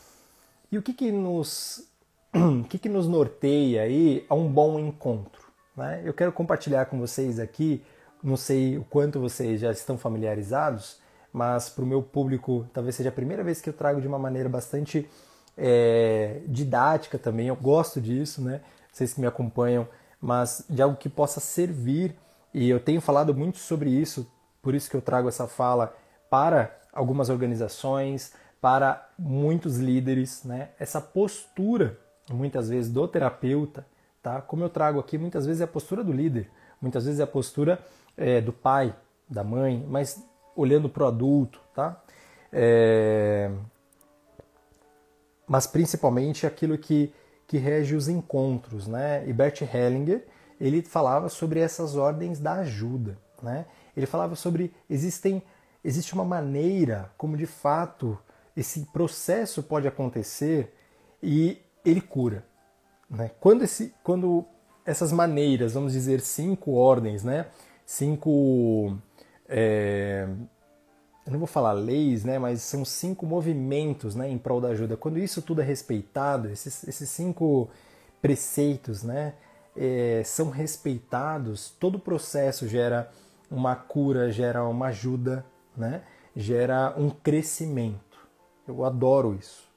[0.70, 1.86] E o que que nos,
[2.34, 5.42] o que que nos norteia aí a um bom encontro?
[5.76, 6.02] Né?
[6.04, 7.82] Eu quero compartilhar com vocês aqui,
[8.22, 10.98] não sei o quanto vocês já estão familiarizados,
[11.32, 14.18] mas para o meu público talvez seja a primeira vez que eu trago de uma
[14.18, 15.08] maneira bastante
[15.56, 17.48] é, didática também.
[17.48, 18.60] Eu gosto disso, né?
[18.92, 19.88] Vocês que me acompanham,
[20.20, 22.14] mas de algo que possa servir.
[22.54, 25.96] E eu tenho falado muito sobre isso, por isso que eu trago essa fala
[26.30, 30.68] para algumas organizações, para muitos líderes, né?
[30.78, 31.98] Essa postura,
[32.30, 33.84] muitas vezes, do terapeuta,
[34.22, 34.40] tá?
[34.40, 36.50] Como eu trago aqui, muitas vezes é a postura do líder,
[36.80, 37.80] muitas vezes é a postura
[38.16, 38.94] é, do pai,
[39.28, 40.22] da mãe, mas
[40.54, 42.00] olhando para o adulto, tá?
[42.52, 43.50] É...
[45.46, 47.12] Mas principalmente aquilo que
[47.52, 49.28] que rege os encontros, né?
[49.28, 50.24] E Bert Hellinger,
[50.58, 53.66] ele falava sobre essas ordens da ajuda, né?
[53.94, 55.42] Ele falava sobre existem
[55.84, 58.18] existe uma maneira como de fato
[58.56, 60.74] esse processo pode acontecer
[61.22, 62.42] e ele cura,
[63.10, 63.30] né?
[63.38, 64.46] Quando esse quando
[64.82, 67.48] essas maneiras, vamos dizer cinco ordens, né?
[67.84, 68.96] Cinco
[69.46, 70.26] é,
[71.24, 74.96] eu não vou falar leis, né, mas são cinco movimentos né, em prol da ajuda.
[74.96, 77.68] Quando isso tudo é respeitado, esses, esses cinco
[78.20, 79.34] preceitos né,
[79.76, 83.10] é, são respeitados, todo o processo gera
[83.50, 85.44] uma cura, gera uma ajuda,
[85.76, 86.02] né,
[86.34, 88.18] gera um crescimento.
[88.66, 89.70] Eu adoro isso.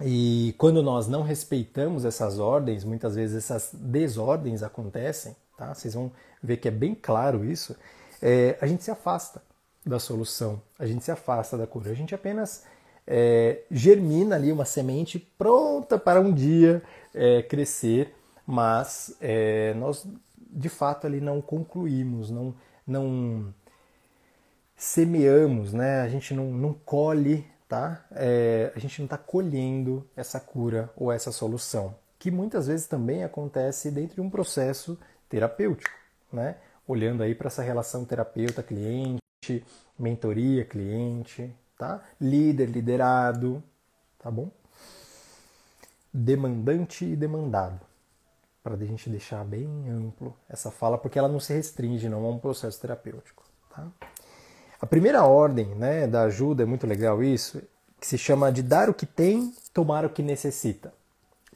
[0.00, 5.72] E quando nós não respeitamos essas ordens, muitas vezes essas desordens acontecem, tá?
[5.74, 6.10] Vocês vão
[6.42, 7.76] ver que é bem claro isso.
[8.20, 9.40] É, a gente se afasta
[9.84, 12.64] da solução, a gente se afasta da cura, a gente apenas
[13.06, 16.82] é, germina ali uma semente pronta para um dia
[17.14, 18.14] é, crescer,
[18.46, 22.54] mas é, nós de fato ali não concluímos, não,
[22.86, 23.52] não
[24.76, 26.02] semeamos, né?
[26.02, 28.04] a gente não, não colhe, tá?
[28.12, 33.24] É, a gente não está colhendo essa cura ou essa solução, que muitas vezes também
[33.24, 35.96] acontece dentro de um processo terapêutico,
[36.32, 36.56] né?
[36.86, 39.21] olhando aí para essa relação terapeuta-cliente,
[39.98, 42.00] mentoria, cliente, tá?
[42.20, 43.62] Líder, liderado,
[44.18, 44.50] tá bom?
[46.12, 47.80] Demandante e demandado.
[48.62, 52.30] Para a gente deixar bem amplo essa fala, porque ela não se restringe não a
[52.30, 53.42] um processo terapêutico,
[53.74, 53.88] tá?
[54.80, 57.62] A primeira ordem, né, da ajuda é muito legal isso,
[58.00, 60.92] que se chama de dar o que tem, tomar o que necessita.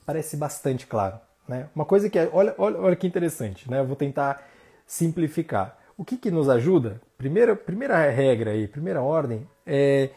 [0.04, 1.68] Parece bastante claro, né?
[1.74, 3.80] Uma coisa que é, olha, olha, olha que interessante, né?
[3.80, 4.44] Eu vou tentar
[4.86, 5.76] simplificar.
[5.96, 7.00] O que, que nos ajuda?
[7.16, 10.10] Primeira, primeira regra aí, primeira ordem, é,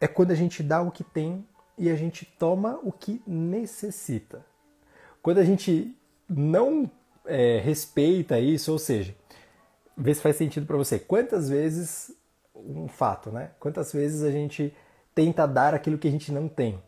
[0.00, 4.44] é quando a gente dá o que tem e a gente toma o que necessita.
[5.22, 5.96] Quando a gente
[6.28, 6.90] não
[7.24, 9.14] é, respeita isso, ou seja,
[9.96, 10.98] vê se faz sentido para você.
[10.98, 12.14] Quantas vezes,
[12.54, 13.52] um fato, né?
[13.58, 14.74] Quantas vezes a gente
[15.14, 16.82] tenta dar aquilo que a gente não tem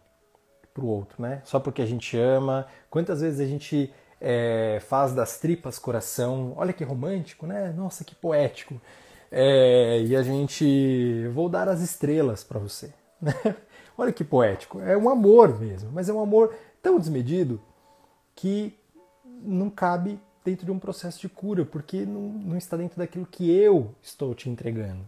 [0.74, 1.40] para o outro, né?
[1.44, 2.66] Só porque a gente ama.
[2.88, 6.52] Quantas vezes a gente é, faz das tripas coração.
[6.56, 7.72] Olha que romântico, né?
[7.76, 8.80] Nossa, que poético.
[9.30, 11.26] É, e a gente.
[11.28, 12.92] Vou dar as estrelas para você.
[13.20, 13.34] Né?
[13.98, 14.80] Olha que poético.
[14.80, 17.60] É um amor mesmo, mas é um amor tão desmedido
[18.34, 18.74] que
[19.42, 23.50] não cabe dentro de um processo de cura, porque não, não está dentro daquilo que
[23.50, 25.04] eu estou te entregando.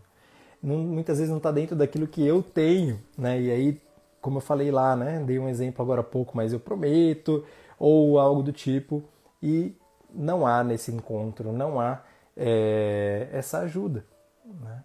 [0.62, 3.40] Não, muitas vezes não está dentro daquilo que eu tenho, né?
[3.40, 3.80] E aí,
[4.20, 5.22] como eu falei lá, né?
[5.26, 7.44] Dei um exemplo agora há pouco, mas eu prometo,
[7.82, 9.02] ou algo do tipo,
[9.42, 9.76] e
[10.14, 12.00] não há nesse encontro, não há
[12.36, 14.06] é, essa ajuda.
[14.44, 14.84] Né?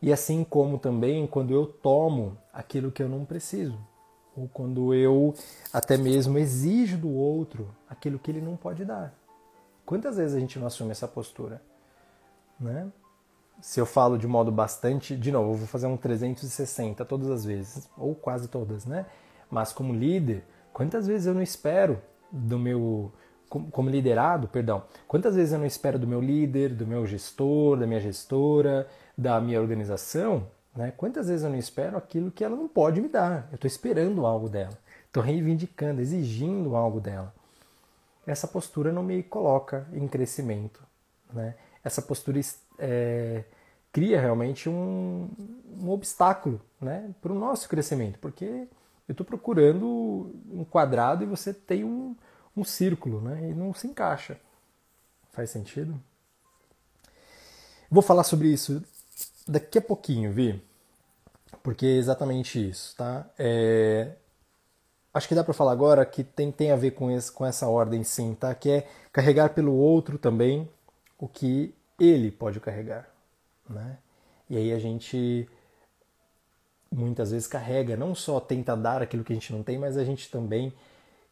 [0.00, 3.76] E assim como também quando eu tomo aquilo que eu não preciso,
[4.36, 5.34] ou quando eu
[5.72, 9.12] até mesmo exijo do outro aquilo que ele não pode dar.
[9.84, 11.60] Quantas vezes a gente não assume essa postura?
[12.60, 12.86] Né?
[13.60, 17.44] Se eu falo de modo bastante, de novo, eu vou fazer um 360 todas as
[17.44, 19.04] vezes, ou quase todas, né?
[19.50, 23.12] Mas como líder, quantas vezes eu não espero do meu
[23.48, 27.84] como liderado, perdão, quantas vezes eu não espero do meu líder, do meu gestor, da
[27.84, 28.86] minha gestora,
[29.18, 30.92] da minha organização, né?
[30.96, 33.48] Quantas vezes eu não espero aquilo que ela não pode me dar?
[33.50, 37.34] Eu estou esperando algo dela, estou reivindicando, exigindo algo dela
[38.26, 40.82] essa postura não me coloca em crescimento.
[41.32, 41.54] Né?
[41.82, 42.40] Essa postura
[42.78, 43.44] é,
[43.92, 45.28] cria realmente um,
[45.80, 48.68] um obstáculo né, para o nosso crescimento, porque
[49.10, 52.14] eu estou procurando um quadrado e você tem um,
[52.56, 54.38] um círculo né, e não se encaixa.
[55.32, 56.00] Faz sentido?
[57.90, 58.80] Vou falar sobre isso
[59.48, 60.62] daqui a pouquinho, Vi,
[61.60, 63.28] porque é exatamente isso, tá?
[63.36, 64.12] É,
[65.12, 67.66] acho que dá para falar agora que tem, tem a ver com, esse, com essa
[67.66, 68.54] ordem sim, tá?
[68.54, 70.70] Que é carregar pelo outro também
[71.18, 73.10] o que ele pode carregar,
[73.68, 73.98] né?
[74.48, 75.48] E aí a gente
[76.90, 80.04] muitas vezes carrega, não só tenta dar aquilo que a gente não tem, mas a
[80.04, 80.72] gente também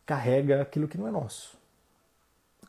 [0.06, 1.56] carrega aquilo que não é nosso.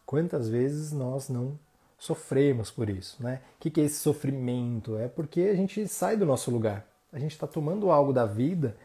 [0.05, 1.57] Quantas vezes nós não
[1.97, 3.41] sofremos por isso, né?
[3.57, 4.97] O que é esse sofrimento?
[4.97, 6.85] É porque a gente sai do nosso lugar.
[7.13, 8.75] A gente está tomando algo da vida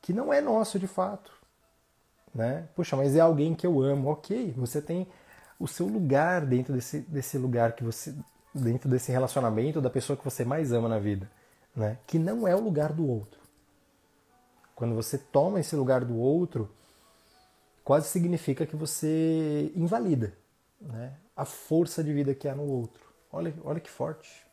[0.00, 1.38] que não é nosso de fato
[2.34, 2.68] né?
[2.74, 4.10] Puxa, mas é alguém que eu amo.
[4.10, 5.06] Ok, você tem
[5.58, 8.14] o seu lugar dentro desse, desse lugar que você.
[8.54, 11.28] dentro desse relacionamento da pessoa que você mais ama na vida,
[11.74, 11.98] né?
[12.06, 13.40] Que não é o lugar do outro.
[14.78, 16.70] Quando você toma esse lugar do outro,
[17.82, 20.32] quase significa que você invalida
[20.80, 21.14] né?
[21.36, 23.02] a força de vida que há no outro.
[23.32, 24.46] Olha, olha que forte.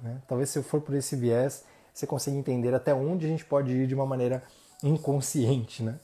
[0.00, 0.22] Né?
[0.28, 3.72] Talvez se eu for por esse viés, você consiga entender até onde a gente pode
[3.72, 4.40] ir de uma maneira
[4.84, 5.98] inconsciente, né?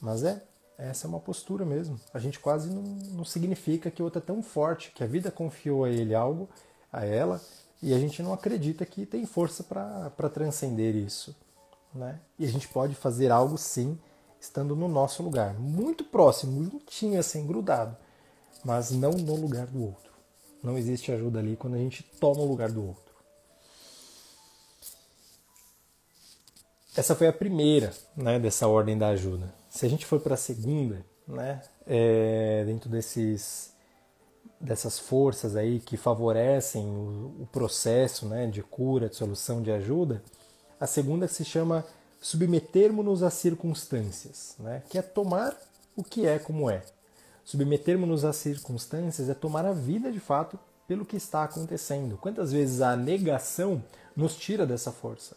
[0.00, 0.42] Mas é,
[0.78, 2.00] essa é uma postura mesmo.
[2.14, 2.80] A gente quase não,
[3.18, 6.48] não significa que o outro é tão forte, que a vida confiou a ele algo,
[6.90, 7.38] a ela,
[7.82, 11.36] e a gente não acredita que tem força para transcender isso.
[11.94, 12.18] Né?
[12.38, 13.98] E a gente pode fazer algo sim,
[14.40, 17.96] estando no nosso lugar, muito próximo, juntinho assim, grudado,
[18.64, 20.12] mas não no lugar do outro.
[20.62, 23.14] Não existe ajuda ali quando a gente toma o lugar do outro.
[26.96, 29.52] Essa foi a primeira né, dessa ordem da ajuda.
[29.68, 33.74] Se a gente for para a segunda, né, é, dentro desses,
[34.60, 40.22] dessas forças aí que favorecem o, o processo né, de cura, de solução, de ajuda,
[40.78, 41.84] a segunda se chama
[42.20, 45.54] submetermos-nos às circunstâncias, né, que é tomar
[45.96, 46.82] o que é como é.
[47.44, 50.58] Submetermos-nos às circunstâncias é tomar a vida de fato
[50.88, 52.16] pelo que está acontecendo.
[52.16, 53.82] Quantas vezes a negação
[54.16, 55.36] nos tira dessa força?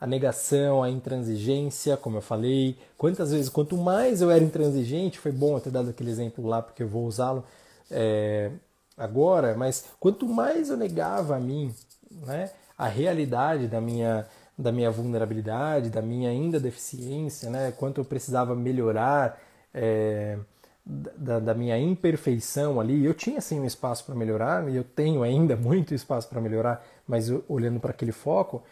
[0.00, 2.78] a negação, a intransigência, como eu falei.
[2.96, 6.62] Quantas vezes, quanto mais eu era intransigente, foi bom eu ter dado aquele exemplo lá,
[6.62, 7.44] porque eu vou usá-lo
[7.90, 8.50] é,
[8.96, 11.74] agora, mas quanto mais eu negava a mim,
[12.10, 12.50] né,
[12.80, 18.56] a realidade da minha, da minha vulnerabilidade, da minha ainda deficiência, né, quanto eu precisava
[18.56, 19.38] melhorar,
[19.74, 20.38] é,
[20.82, 25.22] da, da, minha imperfeição ali, eu tinha sim um espaço para melhorar, e eu tenho
[25.22, 28.62] ainda muito espaço para melhorar, mas eu, olhando para aquele foco,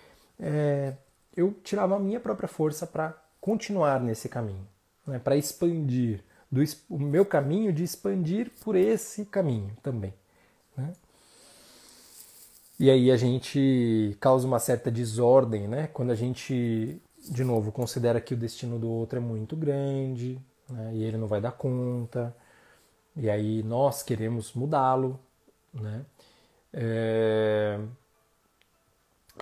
[0.40, 0.94] é,
[1.36, 4.66] eu tirava a minha própria força para continuar nesse caminho,
[5.06, 5.18] né?
[5.18, 10.14] para expandir, do, o meu caminho de expandir por esse caminho também.
[10.74, 10.94] Né?
[12.78, 15.88] E aí a gente causa uma certa desordem, né?
[15.88, 17.00] Quando a gente,
[17.30, 20.92] de novo, considera que o destino do outro é muito grande, né?
[20.94, 22.34] E ele não vai dar conta.
[23.16, 25.18] E aí nós queremos mudá-lo,
[25.74, 26.04] né?
[26.72, 27.80] É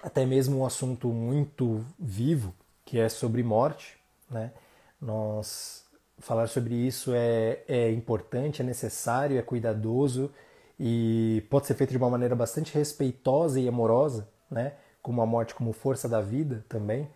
[0.02, 3.98] até mesmo um assunto muito vivo, que é sobre morte.
[4.30, 4.52] Né?
[5.00, 5.84] Nós
[6.18, 10.32] falar sobre isso é, é importante, é necessário, é cuidadoso
[10.78, 14.74] e pode ser feito de uma maneira bastante respeitosa e amorosa, né?
[15.02, 17.08] como a morte como força da vida também.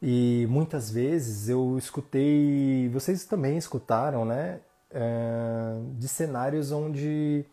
[0.00, 4.60] E muitas vezes eu escutei, vocês também escutaram, né?
[5.98, 7.44] de cenários onde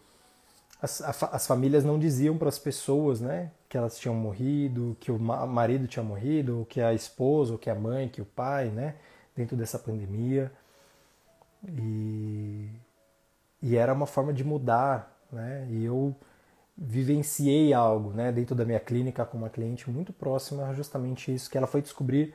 [0.83, 5.17] as, as famílias não diziam para as pessoas, né, que elas tinham morrido, que o
[5.17, 8.95] marido tinha morrido, que a esposa, que a mãe, que o pai, né,
[9.33, 10.51] dentro dessa pandemia.
[11.65, 12.69] E,
[13.63, 15.65] e era uma forma de mudar, né?
[15.69, 16.13] E eu
[16.77, 21.57] vivenciei algo, né, dentro da minha clínica com uma cliente muito próxima, justamente isso que
[21.57, 22.33] ela foi descobrir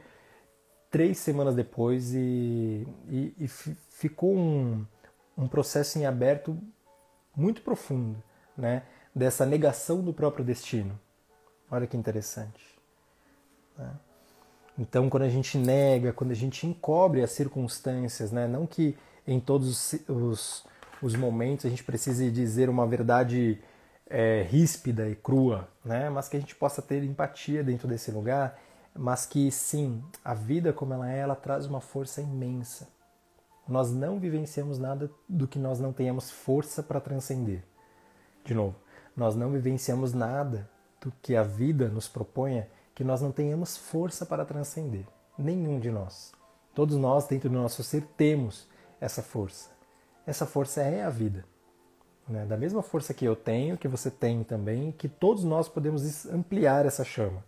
[0.90, 4.86] três semanas depois e, e, e ficou um,
[5.36, 6.56] um processo em aberto
[7.36, 8.22] muito profundo,
[8.56, 10.98] né, dessa negação do próprio destino.
[11.70, 12.78] Olha que interessante.
[13.76, 13.90] Né?
[14.78, 19.40] Então, quando a gente nega, quando a gente encobre as circunstâncias, né, não que em
[19.40, 20.64] todos os, os,
[21.02, 23.60] os momentos a gente precise dizer uma verdade
[24.08, 26.08] é, ríspida e crua, né?
[26.08, 28.58] mas que a gente possa ter empatia dentro desse lugar,
[28.94, 32.88] mas que sim, a vida como ela é, ela traz uma força imensa.
[33.68, 37.62] Nós não vivenciamos nada do que nós não tenhamos força para transcender.
[38.44, 38.76] De novo,
[39.14, 40.68] nós não vivenciamos nada
[41.00, 45.06] do que a vida nos proponha que nós não tenhamos força para transcender.
[45.38, 46.32] Nenhum de nós.
[46.74, 48.66] Todos nós, dentro do nosso ser, temos
[49.00, 49.77] essa força.
[50.28, 51.42] Essa força é a vida.
[52.28, 52.44] Né?
[52.44, 56.84] Da mesma força que eu tenho, que você tem também, que todos nós podemos ampliar
[56.84, 57.42] essa chama.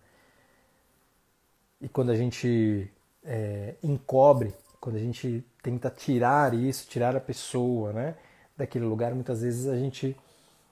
[1.78, 2.90] E quando a gente
[3.22, 8.14] é, encobre, quando a gente tenta tirar isso, tirar a pessoa né,
[8.56, 10.16] daquele lugar, muitas vezes a gente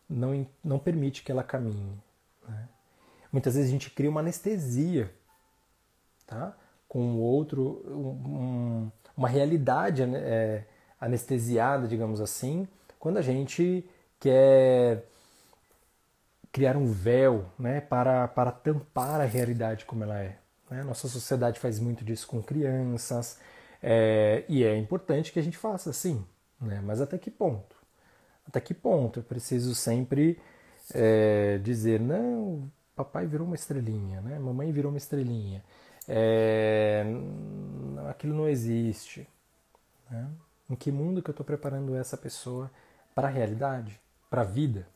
[0.09, 1.93] não, não permite que ela caminhe.
[2.49, 2.69] Né?
[3.31, 5.13] Muitas vezes a gente cria uma anestesia
[6.27, 6.57] tá?
[6.89, 10.65] com o outro, um, uma realidade é,
[11.01, 12.67] anestesiada, digamos assim,
[12.99, 13.89] quando a gente
[14.19, 15.05] quer
[16.53, 20.39] criar um véu né, para, para tampar a realidade como ela é.
[20.71, 20.83] Né?
[20.83, 23.39] Nossa sociedade faz muito disso com crianças
[23.83, 26.25] é, e é importante que a gente faça assim,
[26.61, 26.81] né?
[26.85, 27.77] mas até que ponto?
[28.47, 30.41] Até que ponto eu preciso sempre
[30.95, 34.39] é, dizer, não, papai virou uma estrelinha, né?
[34.39, 35.63] mamãe virou uma estrelinha,
[36.09, 37.05] é,
[38.09, 39.29] aquilo não existe.
[40.11, 40.29] Né?
[40.69, 42.71] Em que mundo que eu estou preparando essa pessoa
[43.15, 44.01] para a realidade?
[44.31, 44.87] para a vida.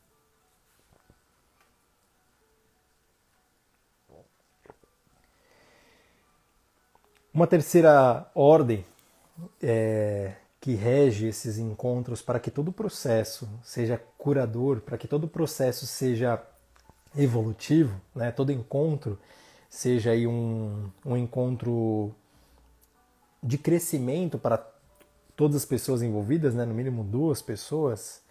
[7.33, 8.85] Uma terceira ordem
[9.63, 15.25] é, que rege esses encontros para que todo o processo seja curador, para que todo
[15.25, 16.43] o processo seja
[17.17, 18.31] evolutivo, né?
[18.31, 19.19] todo encontro
[19.69, 22.15] seja aí um, um encontro
[23.43, 24.59] de crescimento para
[25.37, 26.65] todas as pessoas envolvidas, né?
[26.65, 28.23] no mínimo duas pessoas,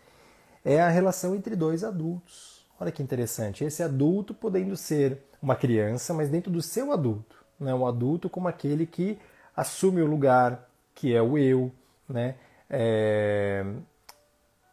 [0.63, 2.65] é a relação entre dois adultos.
[2.79, 3.63] Olha que interessante.
[3.63, 7.35] Esse adulto podendo ser uma criança, mas dentro do seu adulto.
[7.59, 7.73] Né?
[7.73, 9.19] O adulto como aquele que
[9.55, 11.71] assume o lugar que é o eu,
[12.07, 12.35] né?
[12.69, 13.65] É...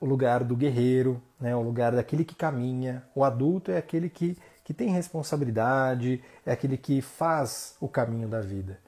[0.00, 1.54] o lugar do guerreiro, né?
[1.54, 3.02] o lugar daquele que caminha.
[3.14, 8.40] O adulto é aquele que, que tem responsabilidade, é aquele que faz o caminho da
[8.40, 8.78] vida.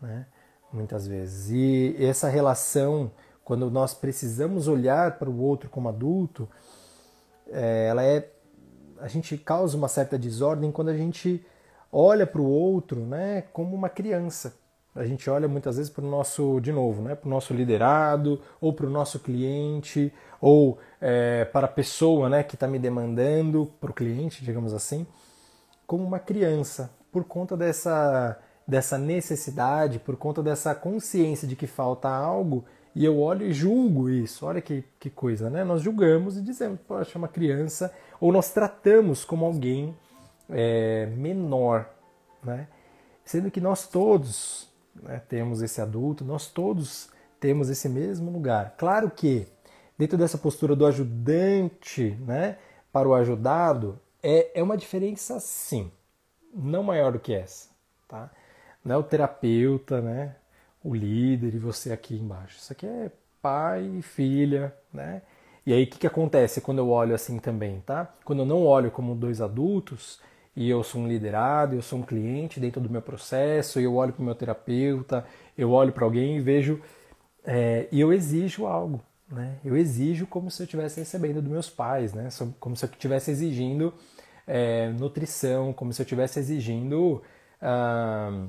[0.00, 0.26] Né?
[0.72, 1.50] Muitas vezes.
[1.50, 3.10] E essa relação
[3.50, 6.48] quando nós precisamos olhar para o outro como adulto,
[7.48, 8.30] é, ela é
[9.00, 11.44] a gente causa uma certa desordem quando a gente
[11.90, 14.54] olha para o outro, né, como uma criança.
[14.94, 18.40] A gente olha muitas vezes para o nosso, de novo, né, para o nosso liderado,
[18.60, 23.72] ou para o nosso cliente, ou é, para a pessoa né, que está me demandando,
[23.80, 25.06] para o cliente, digamos assim,
[25.86, 28.38] como uma criança, por conta dessa,
[28.70, 32.64] dessa necessidade, por conta dessa consciência de que falta algo
[32.94, 34.46] e eu olho e julgo isso.
[34.46, 35.64] Olha que, que coisa, né?
[35.64, 39.96] Nós julgamos e dizemos, poxa, é uma criança, ou nós tratamos como alguém
[40.48, 41.90] é, menor,
[42.44, 42.68] né?
[43.24, 47.10] Sendo que nós todos né, temos esse adulto, nós todos
[47.40, 48.74] temos esse mesmo lugar.
[48.78, 49.48] Claro que
[49.98, 52.56] dentro dessa postura do ajudante, né,
[52.92, 55.90] para o ajudado, é, é uma diferença sim,
[56.54, 57.68] não maior do que essa,
[58.08, 58.30] tá?
[58.84, 60.36] Não é o terapeuta, né?
[60.82, 62.58] o líder e você aqui embaixo.
[62.58, 63.10] Isso aqui é
[63.40, 65.22] pai e filha, né?
[65.64, 68.12] E aí o que, que acontece quando eu olho assim também, tá?
[68.24, 70.20] Quando eu não olho como dois adultos
[70.56, 74.12] e eu sou um liderado, eu sou um cliente dentro do meu processo, eu olho
[74.12, 75.24] para o meu terapeuta,
[75.56, 76.80] eu olho para alguém e vejo
[77.44, 79.00] é, e eu exijo algo,
[79.30, 79.58] né?
[79.64, 82.28] Eu exijo como se eu estivesse recebendo dos meus pais, né?
[82.58, 83.92] Como se eu estivesse exigindo
[84.46, 87.22] é, nutrição, como se eu estivesse exigindo
[87.60, 88.46] ah,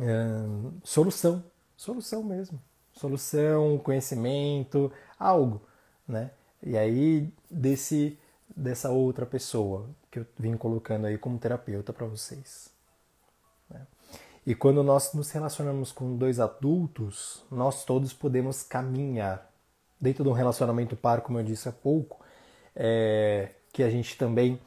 [0.00, 1.44] é, solução,
[1.76, 2.60] solução mesmo,
[2.92, 5.60] solução, conhecimento, algo,
[6.06, 6.30] né?
[6.62, 8.18] E aí desse
[8.56, 12.70] dessa outra pessoa que eu vim colocando aí como terapeuta para vocês.
[13.70, 13.86] Né?
[14.46, 19.48] E quando nós nos relacionamos com dois adultos, nós todos podemos caminhar.
[20.00, 22.20] Dentro de um relacionamento par, como eu disse há pouco,
[22.74, 24.58] é, que a gente também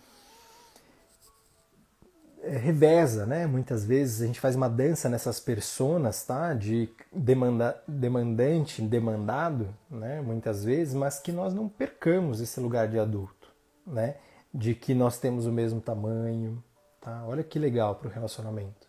[2.58, 3.45] reveza, né?
[3.47, 6.54] Muitas vezes a gente faz uma dança nessas personas, tá?
[6.54, 10.22] De demanda, demandante, demandado, né?
[10.22, 13.49] Muitas vezes, mas que nós não percamos esse lugar de adulto,
[13.86, 14.16] né?
[14.54, 16.64] De que nós temos o mesmo tamanho,
[17.01, 17.24] tá?
[17.26, 18.88] Olha que legal para o relacionamento,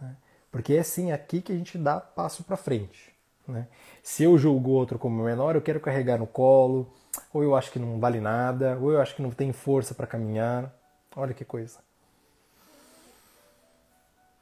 [0.00, 0.16] né?
[0.50, 3.14] Porque é assim aqui que a gente dá passo para frente,
[3.46, 3.68] né?
[4.02, 6.92] Se eu julgo outro como menor, eu quero carregar no colo,
[7.32, 10.06] ou eu acho que não vale nada, ou eu acho que não tem força para
[10.06, 10.74] caminhar.
[11.16, 11.78] Olha que coisa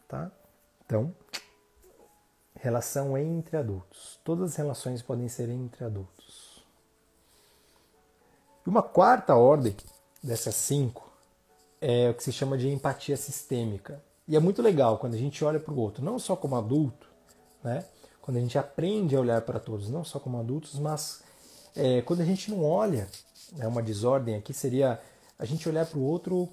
[0.09, 0.33] tá?
[0.85, 1.15] Então,
[2.57, 4.19] relação entre adultos.
[4.25, 6.65] Todas as relações podem ser entre adultos.
[8.67, 9.77] Uma quarta ordem
[10.23, 11.11] dessas cinco
[11.81, 14.03] é o que se chama de empatia sistêmica.
[14.27, 17.09] E é muito legal quando a gente olha para o outro, não só como adulto,
[17.63, 17.85] né?
[18.21, 21.23] quando a gente aprende a olhar para todos, não só como adultos, mas
[21.75, 23.09] é, quando a gente não olha,
[23.59, 25.01] é uma desordem aqui seria
[25.39, 26.49] a gente olhar para o outro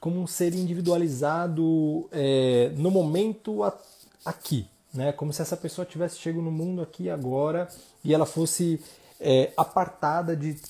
[0.00, 3.76] como um ser individualizado é, no momento a,
[4.24, 5.12] aqui, né?
[5.12, 7.68] Como se essa pessoa tivesse chegado no mundo aqui agora
[8.04, 8.80] e ela fosse
[9.20, 10.60] é, apartada de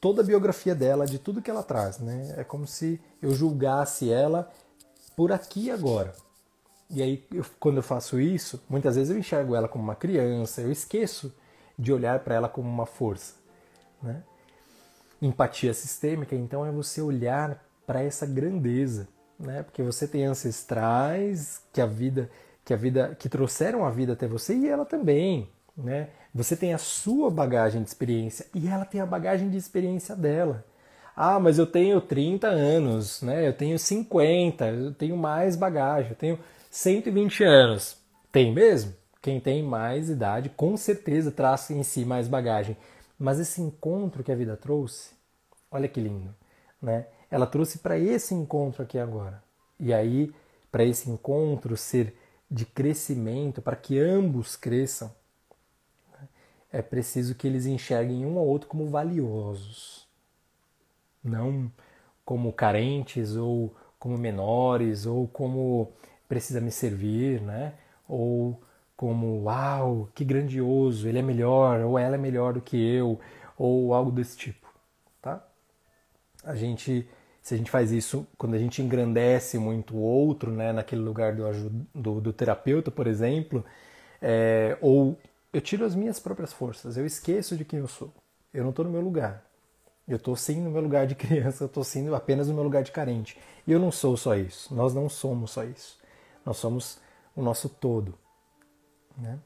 [0.00, 2.34] toda a biografia dela, de tudo que ela traz, né?
[2.36, 4.50] É como se eu julgasse ela
[5.16, 6.14] por aqui agora.
[6.90, 10.60] E aí, eu, quando eu faço isso, muitas vezes eu enxergo ela como uma criança,
[10.60, 11.32] eu esqueço
[11.78, 13.34] de olhar para ela como uma força,
[14.02, 14.22] né?
[15.20, 19.08] Empatia sistêmica, então, é você olhar para essa grandeza,
[19.38, 19.62] né?
[19.62, 22.30] Porque você tem ancestrais que a vida,
[22.64, 26.08] que a vida, que trouxeram a vida até você e ela também, né?
[26.34, 30.64] Você tem a sua bagagem de experiência e ela tem a bagagem de experiência dela.
[31.14, 33.46] Ah, mas eu tenho 30 anos, né?
[33.46, 36.38] Eu tenho 50, eu tenho mais bagagem, eu tenho
[36.70, 37.98] 120 anos.
[38.30, 38.94] Tem mesmo?
[39.20, 42.76] Quem tem mais idade, com certeza traz em si mais bagagem.
[43.18, 45.10] Mas esse encontro que a vida trouxe,
[45.70, 46.34] olha que lindo,
[46.80, 47.06] né?
[47.32, 49.42] Ela trouxe para esse encontro aqui agora.
[49.80, 50.30] E aí,
[50.70, 52.14] para esse encontro ser
[52.50, 55.10] de crescimento, para que ambos cresçam,
[56.70, 60.06] é preciso que eles enxerguem um ao outro como valiosos,
[61.24, 61.72] não
[62.22, 65.90] como carentes ou como menores ou como
[66.28, 67.72] precisa me servir, né?
[68.06, 68.62] Ou
[68.94, 73.18] como uau, que grandioso, ele é melhor ou ela é melhor do que eu
[73.56, 74.68] ou algo desse tipo,
[75.22, 75.42] tá?
[76.44, 77.08] A gente
[77.42, 81.34] se a gente faz isso quando a gente engrandece muito o outro, né, naquele lugar
[81.34, 81.44] do,
[81.92, 83.64] do, do terapeuta, por exemplo,
[84.20, 85.18] é, ou
[85.52, 88.14] eu tiro as minhas próprias forças, eu esqueço de quem eu sou,
[88.54, 89.44] eu não estou no meu lugar,
[90.06, 92.84] eu estou sim no meu lugar de criança, eu estou sim apenas no meu lugar
[92.84, 93.36] de carente.
[93.66, 95.98] E eu não sou só isso, nós não somos só isso,
[96.46, 96.98] nós somos
[97.34, 98.14] o nosso todo.
[99.16, 99.38] Né?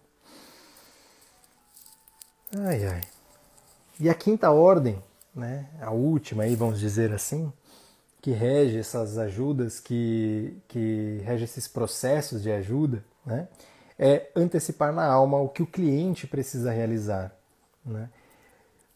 [2.58, 3.00] Ai, ai.
[3.98, 5.02] E a quinta ordem,
[5.34, 7.50] né, a última aí, vamos dizer assim,
[8.26, 13.46] que rege essas ajudas, que, que rege esses processos de ajuda, né?
[13.96, 17.32] é antecipar na alma o que o cliente precisa realizar.
[17.84, 18.10] Né?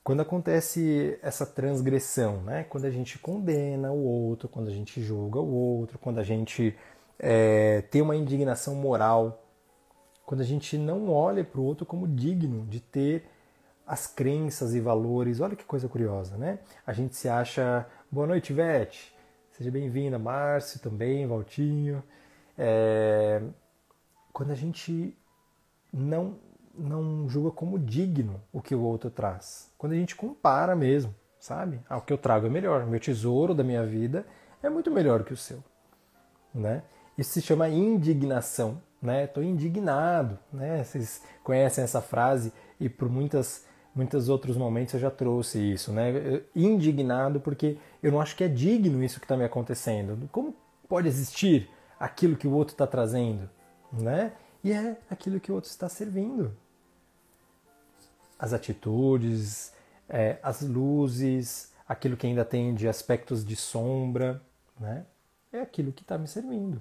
[0.03, 2.65] Quando acontece essa transgressão, né?
[2.65, 6.77] quando a gente condena o outro, quando a gente julga o outro, quando a gente
[7.17, 9.45] é, tem uma indignação moral,
[10.27, 13.27] quando a gente não olha para o outro como digno de ter
[13.87, 15.39] as crenças e valores.
[15.39, 16.59] Olha que coisa curiosa, né?
[16.85, 19.20] A gente se acha, boa noite, Vete.
[19.61, 22.03] Seja bem-vinda, Márcio também, Valtinho.
[22.57, 23.43] É...
[24.33, 25.15] Quando a gente
[25.93, 26.39] não,
[26.75, 29.71] não julga como digno o que o outro traz.
[29.77, 31.79] Quando a gente compara mesmo, sabe?
[31.91, 32.87] Ah, o que eu trago é melhor.
[32.87, 34.25] Meu tesouro da minha vida
[34.63, 35.63] é muito melhor que o seu.
[36.55, 36.83] Né?
[37.19, 38.81] Isso se chama indignação.
[39.03, 39.25] Né?
[39.25, 40.39] Estou indignado.
[40.51, 40.83] Né?
[40.83, 42.51] Vocês conhecem essa frase
[42.81, 43.67] e por muitas
[44.01, 46.43] muitos outros momentos eu já trouxe isso, né?
[46.57, 50.27] Indignado porque eu não acho que é digno isso que está me acontecendo.
[50.33, 50.57] Como
[50.89, 53.51] pode existir aquilo que o outro está trazendo,
[53.93, 54.33] né?
[54.65, 56.57] E é aquilo que o outro está servindo.
[58.39, 59.75] As atitudes,
[60.09, 64.41] é, as luzes, aquilo que ainda tem de aspectos de sombra,
[64.79, 65.05] né?
[65.53, 66.81] É aquilo que está me servindo.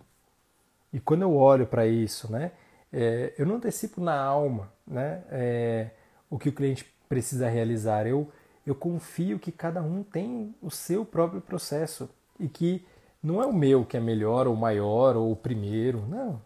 [0.94, 2.54] E quando eu olho para isso, né?
[2.94, 5.22] É, eu não antecipo na alma, né?
[5.30, 5.90] É,
[6.30, 8.06] o que o cliente precisa realizar.
[8.08, 8.32] Eu,
[8.66, 12.08] eu confio que cada um tem o seu próprio processo
[12.40, 12.86] e que
[13.22, 16.42] não é o meu que é melhor ou maior ou o primeiro, não.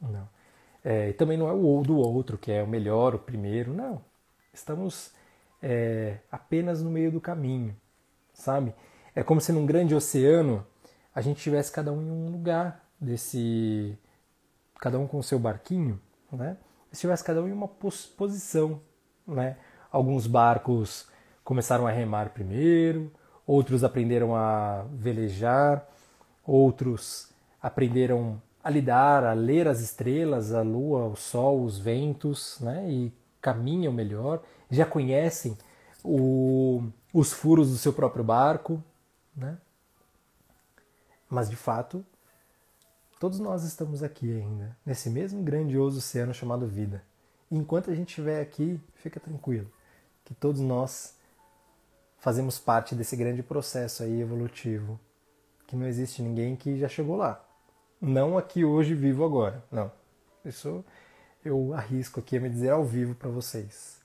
[0.00, 0.28] Não.
[0.84, 4.00] É, também não é o do outro que é o melhor, o primeiro, não.
[4.54, 5.12] Estamos
[5.60, 7.76] é, apenas no meio do caminho,
[8.32, 8.72] sabe?
[9.14, 10.64] É como se num grande oceano
[11.14, 13.98] a gente tivesse cada um em um lugar desse,
[14.80, 16.56] cada um com o seu barquinho, né?
[16.92, 18.80] Estivesse cada um em uma posição,
[19.26, 19.56] né?
[19.90, 21.06] Alguns barcos
[21.42, 23.10] começaram a remar primeiro,
[23.46, 25.86] outros aprenderam a velejar,
[26.44, 27.30] outros
[27.60, 32.90] aprenderam a lidar, a ler as estrelas, a lua, o sol, os ventos, né?
[32.90, 35.56] E caminham melhor, já conhecem
[36.04, 36.82] o,
[37.12, 38.82] os furos do seu próprio barco,
[39.34, 39.56] né?
[41.30, 42.04] Mas de fato,
[43.18, 47.02] todos nós estamos aqui ainda, nesse mesmo grandioso oceano chamado vida.
[47.50, 49.70] Enquanto a gente estiver aqui, fica tranquilo,
[50.28, 51.16] que todos nós
[52.18, 55.00] fazemos parte desse grande processo aí evolutivo,
[55.66, 57.42] que não existe ninguém que já chegou lá.
[57.98, 59.90] Não aqui hoje vivo agora, não.
[60.44, 60.84] Isso
[61.42, 64.02] eu arrisco aqui a me dizer ao vivo para vocês.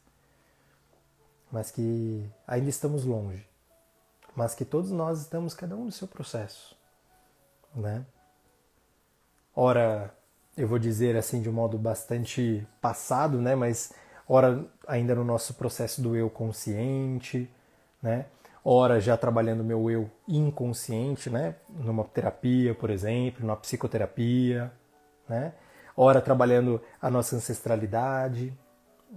[1.51, 3.45] Mas que ainda estamos longe.
[4.33, 6.73] Mas que todos nós estamos cada um no seu processo,
[7.75, 8.05] né?
[9.53, 10.15] Ora,
[10.55, 13.91] eu vou dizer assim de um modo bastante passado, né, mas
[14.27, 17.49] ora ainda no nosso processo do eu consciente,
[18.01, 18.25] né?
[18.63, 21.55] ora já trabalhando meu eu inconsciente, né?
[21.69, 24.71] Numa terapia, por exemplo, numa psicoterapia,
[25.27, 25.53] né?
[25.95, 28.53] Ora trabalhando a nossa ancestralidade,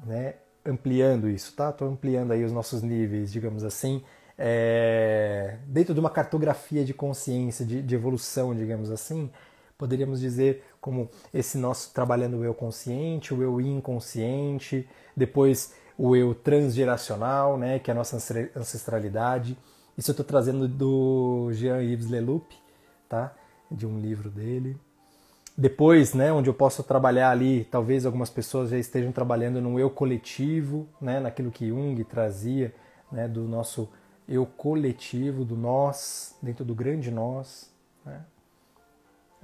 [0.04, 0.34] né?
[0.64, 1.70] Ampliando isso, tá?
[1.70, 4.02] Estou ampliando aí os nossos níveis, digamos assim,
[4.36, 5.58] é...
[5.66, 9.30] dentro de uma cartografia de consciência, de, de evolução, digamos assim,
[9.78, 16.34] poderíamos dizer como esse nosso trabalhando o eu consciente, o eu inconsciente, depois o eu
[16.34, 18.16] transgeracional, né, que é a nossa
[18.56, 19.56] ancestralidade.
[19.96, 22.52] Isso eu estou trazendo do Jean-Yves Leloup,
[23.08, 23.34] tá?
[23.70, 24.76] de um livro dele.
[25.56, 29.88] Depois, né, onde eu posso trabalhar ali, talvez algumas pessoas já estejam trabalhando no eu
[29.88, 32.74] coletivo, né, naquilo que Jung trazia,
[33.10, 33.88] né, do nosso
[34.28, 37.72] eu coletivo, do nós, dentro do grande nós.
[38.04, 38.20] Né?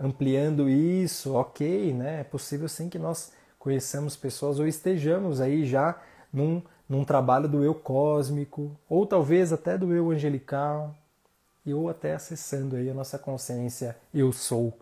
[0.03, 5.97] Ampliando isso, ok, né, é possível sim que nós conheçamos pessoas ou estejamos aí já
[6.33, 10.93] num, num trabalho do eu cósmico, ou talvez até do eu angelical,
[11.65, 14.77] ou até acessando aí a nossa consciência eu sou,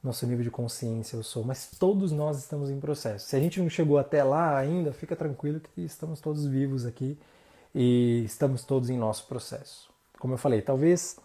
[0.00, 1.42] nosso nível de consciência eu sou.
[1.42, 3.26] Mas todos nós estamos em processo.
[3.26, 7.18] Se a gente não chegou até lá ainda, fica tranquilo que estamos todos vivos aqui
[7.74, 9.90] e estamos todos em nosso processo.
[10.20, 11.16] Como eu falei, talvez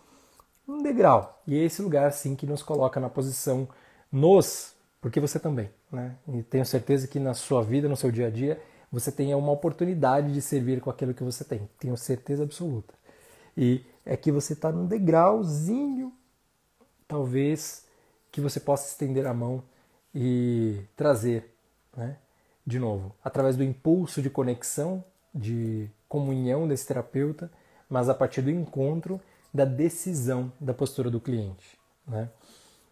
[0.71, 1.41] um degrau.
[1.47, 3.67] E é esse lugar sim que nos coloca na posição
[4.11, 6.15] nos, porque você também, né?
[6.27, 8.61] E tenho certeza que na sua vida, no seu dia a dia,
[8.91, 11.69] você tenha uma oportunidade de servir com aquilo que você tem.
[11.79, 12.93] Tenho certeza absoluta.
[13.55, 16.13] E é que você está num degrauzinho,
[17.07, 17.85] talvez,
[18.31, 19.63] que você possa estender a mão
[20.13, 21.53] e trazer,
[21.95, 22.17] né?
[22.65, 25.03] de novo, através do impulso de conexão,
[25.33, 27.51] de comunhão desse terapeuta,
[27.89, 29.19] mas a partir do encontro
[29.53, 31.77] da decisão da postura do cliente.
[32.07, 32.29] Né?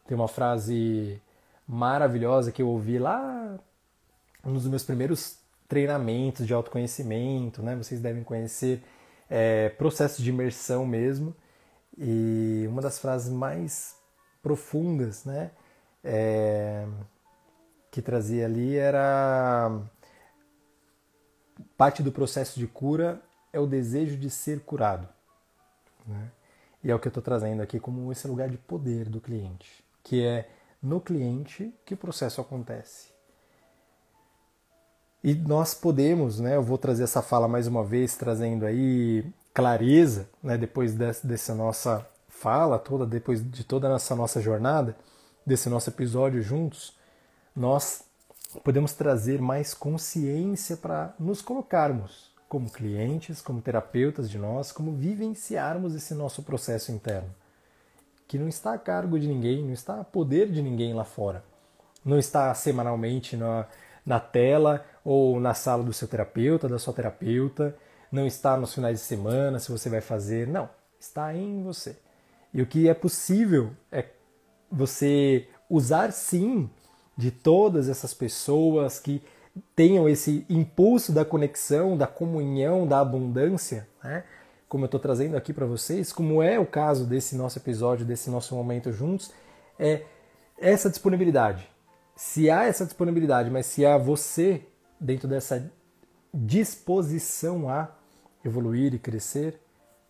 [0.08, 1.22] Tem uma frase
[1.68, 3.60] maravilhosa que eu ouvi lá
[4.44, 5.38] nos meus primeiros
[5.68, 7.76] treinamentos de autoconhecimento, né?
[7.76, 8.84] Vocês devem conhecer
[9.30, 11.36] é, processos de imersão mesmo.
[11.96, 13.96] E uma das frases mais
[14.42, 15.52] profundas, né?
[16.04, 16.88] É,
[17.92, 19.72] que trazia ali era
[21.78, 25.08] parte do processo de cura é o desejo de ser curado.
[26.06, 26.32] Né?
[26.84, 29.84] E é o que eu estou trazendo aqui como esse lugar de poder do cliente,
[30.04, 30.50] que é
[30.82, 33.10] no cliente que o processo acontece.
[35.22, 40.30] E nós podemos, né, eu vou trazer essa fala mais uma vez, trazendo aí clareza,
[40.42, 44.96] né, depois dessa, dessa nossa fala toda, depois de toda essa nossa jornada,
[45.46, 46.98] desse nosso episódio juntos,
[47.54, 48.04] nós
[48.64, 55.96] podemos trazer mais consciência para nos colocarmos como clientes, como terapeutas de nós, como vivenciarmos
[55.96, 57.34] esse nosso processo interno,
[58.28, 61.44] que não está a cargo de ninguém, não está a poder de ninguém lá fora,
[62.04, 63.66] não está semanalmente na
[64.10, 67.76] na tela ou na sala do seu terapeuta, da sua terapeuta,
[68.12, 70.68] não está nos finais de semana se você vai fazer, não,
[71.00, 71.96] está em você.
[72.52, 74.06] E o que é possível é
[74.72, 76.68] você usar sim
[77.16, 79.22] de todas essas pessoas que
[79.76, 84.24] tenham esse impulso da conexão, da comunhão, da abundância, né?
[84.68, 88.30] como eu estou trazendo aqui para vocês, como é o caso desse nosso episódio, desse
[88.30, 89.32] nosso momento juntos,
[89.78, 90.04] é
[90.58, 91.68] essa disponibilidade
[92.20, 94.68] se há essa disponibilidade, mas se há você
[95.00, 95.72] dentro dessa
[96.34, 97.96] disposição a
[98.44, 99.58] evoluir e crescer,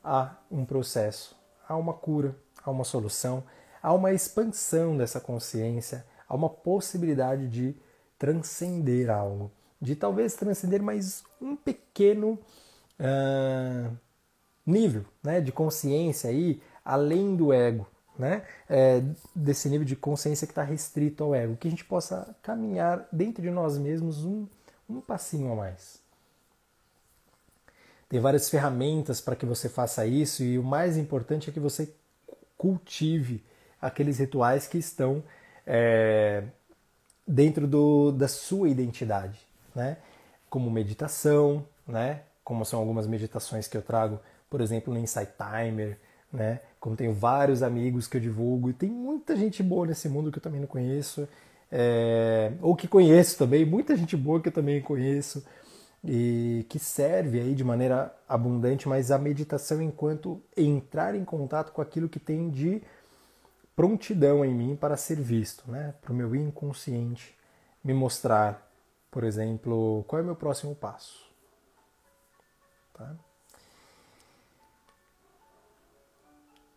[0.04, 2.36] há um processo, há uma cura,
[2.66, 3.44] há uma solução,
[3.80, 7.76] há uma expansão dessa consciência, há uma possibilidade de
[8.20, 9.50] transcender algo,
[9.82, 12.38] de talvez transcender mais um pequeno
[13.00, 13.98] uh,
[14.66, 17.88] nível né, de consciência aí, além do ego
[18.20, 19.02] né, é,
[19.34, 23.42] desse nível de consciência que está restrito ao ego, que a gente possa caminhar dentro
[23.42, 24.46] de nós mesmos um,
[24.90, 26.02] um passinho a mais.
[28.10, 31.94] Tem várias ferramentas para que você faça isso e o mais importante é que você
[32.58, 33.42] cultive
[33.82, 35.24] aqueles rituais que estão
[35.66, 36.44] é,
[37.30, 39.40] dentro do, da sua identidade,
[39.76, 39.98] né?
[40.50, 42.22] Como meditação, né?
[42.44, 44.20] Como são algumas meditações que eu trago,
[44.50, 46.00] por exemplo, no Insight Timer,
[46.34, 46.60] né?
[46.80, 50.40] Como tenho vários amigos que eu divulgo e tem muita gente boa nesse mundo que
[50.40, 51.28] eu também não conheço,
[51.72, 55.46] é, ou que conheço também, muita gente boa que eu também conheço
[56.04, 61.82] e que serve aí de maneira abundante, mas a meditação enquanto entrar em contato com
[61.82, 62.82] aquilo que tem de
[63.80, 65.94] prontidão em mim para ser visto, né?
[66.02, 67.34] Para o meu inconsciente
[67.82, 68.70] me mostrar,
[69.10, 71.18] por exemplo, qual é o meu próximo passo.
[72.94, 73.16] Tá?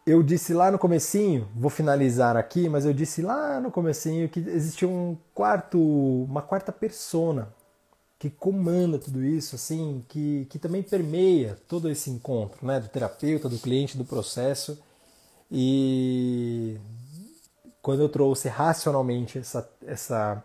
[0.07, 4.39] Eu disse lá no comecinho, vou finalizar aqui, mas eu disse lá no comecinho que
[4.39, 7.53] existia um quarto, uma quarta persona
[8.17, 13.49] que comanda tudo isso, assim, que, que também permeia todo esse encontro, né, do terapeuta,
[13.49, 14.81] do cliente, do processo.
[15.55, 16.81] E
[17.83, 20.43] quando eu trouxe racionalmente essa, essa,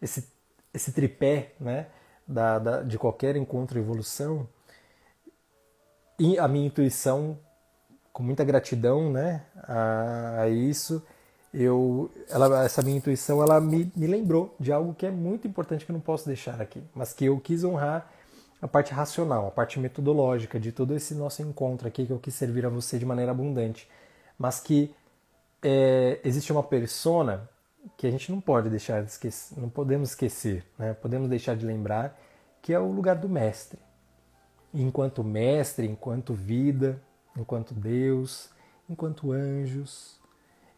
[0.00, 0.28] esse,
[0.72, 1.88] esse tripé, né,
[2.26, 4.46] da, da, de qualquer encontro e evolução,
[6.20, 7.36] e a minha intuição,
[8.12, 11.04] com muita gratidão, né, a, a isso,
[11.52, 15.84] eu, ela, essa minha intuição ela me, me lembrou de algo que é muito importante
[15.84, 18.08] que eu não posso deixar aqui, mas que eu quis honrar
[18.62, 22.34] a parte racional, a parte metodológica de todo esse nosso encontro aqui que eu quis
[22.34, 23.88] servir a você de maneira abundante,
[24.38, 24.94] mas que
[25.62, 27.48] é, existe uma persona
[27.96, 30.94] que a gente não pode deixar de esquecer, não podemos esquecer, né?
[30.94, 32.18] podemos deixar de lembrar
[32.62, 33.78] que é o lugar do mestre.
[34.72, 37.00] Enquanto mestre, enquanto vida,
[37.36, 38.50] enquanto Deus,
[38.88, 40.18] enquanto anjos,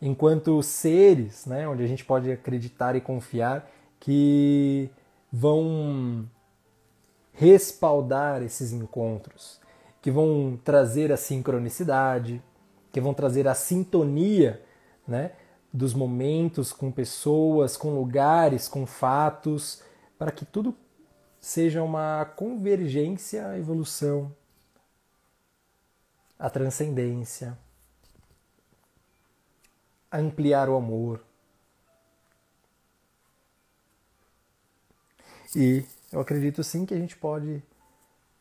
[0.01, 4.91] enquanto seres, né, onde a gente pode acreditar e confiar que
[5.33, 6.29] vão
[7.33, 9.61] respaldar esses encontros,
[10.01, 12.43] que vão trazer a sincronicidade,
[12.97, 14.65] que vão trazer a sintonia,
[15.07, 15.33] né,
[15.71, 19.83] dos momentos com pessoas, com lugares, com fatos,
[20.19, 20.75] para que tudo
[21.39, 24.35] seja uma convergência à evolução,
[26.39, 27.59] à transcendência
[30.11, 31.23] ampliar o amor.
[35.55, 37.63] E eu acredito sim que a gente pode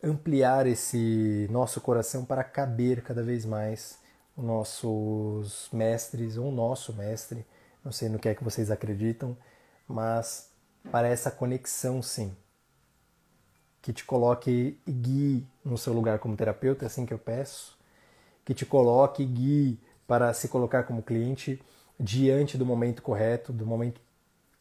[0.01, 4.04] ampliar esse nosso coração para caber cada vez mais
[4.37, 7.45] nossos mestres, ou o nosso mestre,
[7.83, 9.37] não sei no que é que vocês acreditam,
[9.87, 10.49] mas
[10.91, 12.35] para essa conexão sim.
[13.81, 17.77] Que te coloque e guie no seu lugar como terapeuta, é assim que eu peço.
[18.43, 21.61] Que te coloque e guie para se colocar como cliente
[21.99, 24.01] diante do momento correto, do momento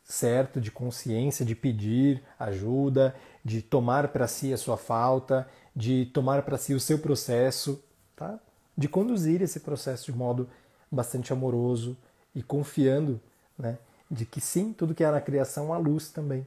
[0.05, 6.43] certo de consciência, de pedir ajuda, de tomar para si a sua falta, de tomar
[6.43, 7.83] para si o seu processo,
[8.15, 8.39] tá?
[8.77, 10.49] De conduzir esse processo de modo
[10.91, 11.97] bastante amoroso
[12.35, 13.21] e confiando,
[13.59, 13.79] né,
[14.11, 16.47] de que sim, tudo que há na criação há luz também.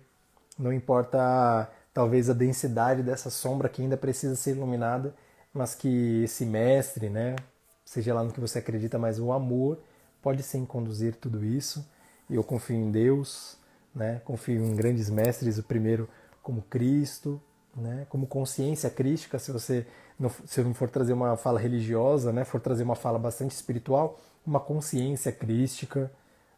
[0.57, 5.13] Não importa talvez a densidade dessa sombra que ainda precisa ser iluminada,
[5.53, 7.35] mas que esse mestre, né,
[7.83, 9.79] seja lá no que você acredita, mas o amor
[10.21, 11.87] pode sim conduzir tudo isso.
[12.29, 13.57] E eu confio em Deus,
[13.95, 14.21] né?
[14.25, 16.09] confio em grandes mestres, o primeiro
[16.43, 17.41] como Cristo,
[17.75, 18.05] né?
[18.09, 19.85] como consciência crística, se você
[20.19, 22.43] não, se não for trazer uma fala religiosa, né?
[22.43, 26.11] for trazer uma fala bastante espiritual, uma consciência crística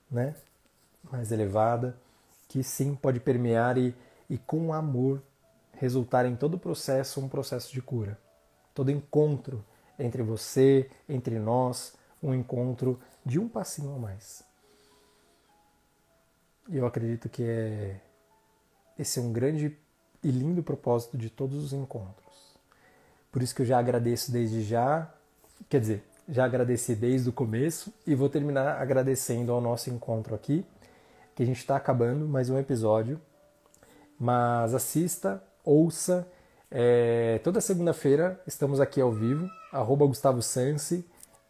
[0.10, 0.36] né?
[1.12, 1.98] mais elevada,
[2.48, 3.94] que sim pode permear e,
[4.30, 5.22] e com amor
[5.74, 8.20] resultar em todo o processo um processo de cura.
[8.74, 9.64] Todo encontro
[9.98, 11.94] entre você, entre nós,
[12.24, 14.44] um encontro de um passinho a mais.
[16.70, 18.00] E eu acredito que é
[18.98, 19.78] esse é um grande
[20.22, 22.29] e lindo propósito de todos os encontros.
[23.32, 25.08] Por isso que eu já agradeço desde já,
[25.70, 30.66] quer dizer, já agradeci desde o começo e vou terminar agradecendo ao nosso encontro aqui,
[31.36, 33.22] que a gente está acabando mais um episódio.
[34.20, 36.28] Mas assista, ouça.
[36.72, 40.40] É, toda segunda-feira estamos aqui ao vivo, arroba Gustavo.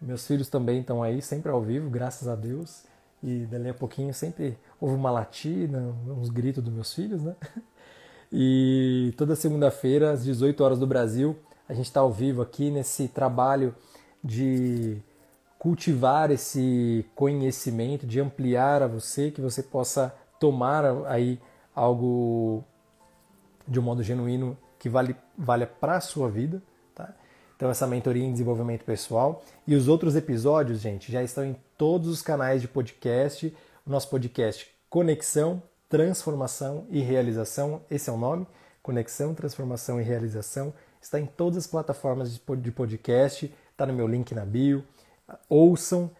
[0.01, 2.83] Meus filhos também estão aí, sempre ao vivo, graças a Deus.
[3.23, 5.77] E dali a pouquinho sempre houve uma latida,
[6.07, 7.35] uns gritos dos meus filhos, né?
[8.31, 11.35] E toda segunda-feira, às 18 horas do Brasil,
[11.69, 13.73] a gente está ao vivo aqui nesse trabalho
[14.21, 14.97] de
[15.57, 21.39] cultivar esse conhecimento, de ampliar a você, que você possa tomar aí
[21.73, 22.63] algo
[23.67, 26.61] de um modo genuíno que vale, valha para a sua vida.
[27.59, 29.43] Então, essa mentoria em desenvolvimento pessoal.
[29.67, 33.53] E os outros episódios, gente, já estão em todos os canais de podcast.
[33.85, 37.81] O nosso podcast Conexão, Transformação e Realização.
[37.91, 38.47] Esse é o nome.
[38.81, 40.73] Conexão, Transformação e Realização.
[41.01, 44.83] Está em todas as plataformas de podcast, está no meu link na bio.
[45.47, 46.11] Ouçam,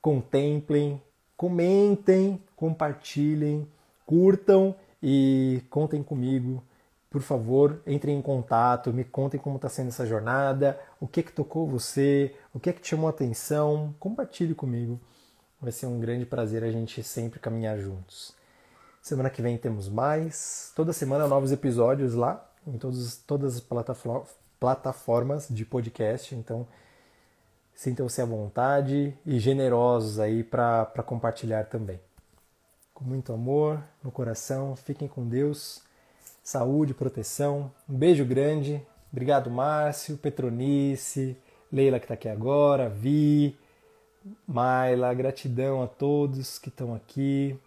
[0.00, 1.02] contemplem,
[1.36, 3.68] comentem, compartilhem,
[4.06, 6.62] curtam e contem comigo.
[7.10, 11.30] Por favor, entrem em contato, me contem como está sendo essa jornada, o que que
[11.30, 14.98] tocou você, o que que te chamou a atenção, compartilhe comigo.
[15.60, 18.34] Vai ser um grande prazer a gente sempre caminhar juntos.
[19.00, 20.72] Semana que vem temos mais.
[20.74, 23.62] Toda semana novos episódios lá, em todos, todas as
[24.58, 26.34] plataformas de podcast.
[26.34, 26.66] Então,
[27.74, 32.00] sintam-se à vontade e generosos aí para compartilhar também
[32.94, 34.76] com muito amor no coração.
[34.76, 35.82] Fiquem com Deus.
[36.42, 37.70] Saúde, proteção.
[37.88, 38.80] Um beijo grande.
[39.12, 41.36] Obrigado, Márcio, Petronice,
[41.72, 43.56] Leila que está aqui agora, Vi,
[44.46, 45.12] Maila.
[45.12, 47.58] Gratidão a todos que estão aqui.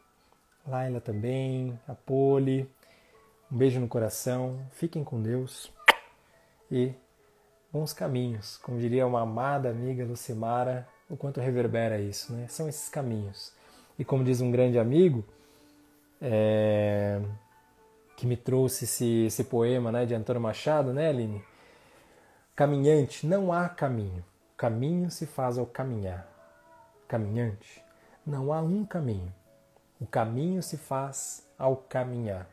[0.65, 2.69] Laila também, a Poli.
[3.51, 4.59] Um beijo no coração.
[4.71, 5.71] Fiquem com Deus.
[6.69, 6.93] E
[7.71, 8.57] bons caminhos.
[8.57, 12.47] Como diria uma amada amiga Lucimara, o quanto reverbera isso, né?
[12.47, 13.53] São esses caminhos.
[13.97, 15.23] E como diz um grande amigo,
[16.21, 17.21] é,
[18.17, 21.43] que me trouxe esse, esse poema né, de Antônio Machado, né, Aline?
[22.55, 24.25] Caminhante, não há caminho.
[24.57, 26.27] Caminho se faz ao caminhar.
[27.07, 27.83] Caminhante,
[28.25, 29.33] não há um caminho.
[30.01, 32.47] O caminho se faz ao caminhar.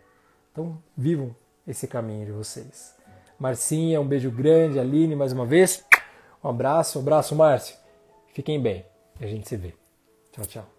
[0.55, 1.35] Então, vivam
[1.67, 2.95] esse caminho de vocês.
[3.37, 4.79] Marcinha, um beijo grande.
[4.79, 5.85] Aline, mais uma vez.
[6.43, 7.77] Um abraço, um abraço, Márcio.
[8.33, 8.87] Fiquem bem.
[9.21, 9.75] A gente se vê.
[10.31, 10.74] Tchau, tchau.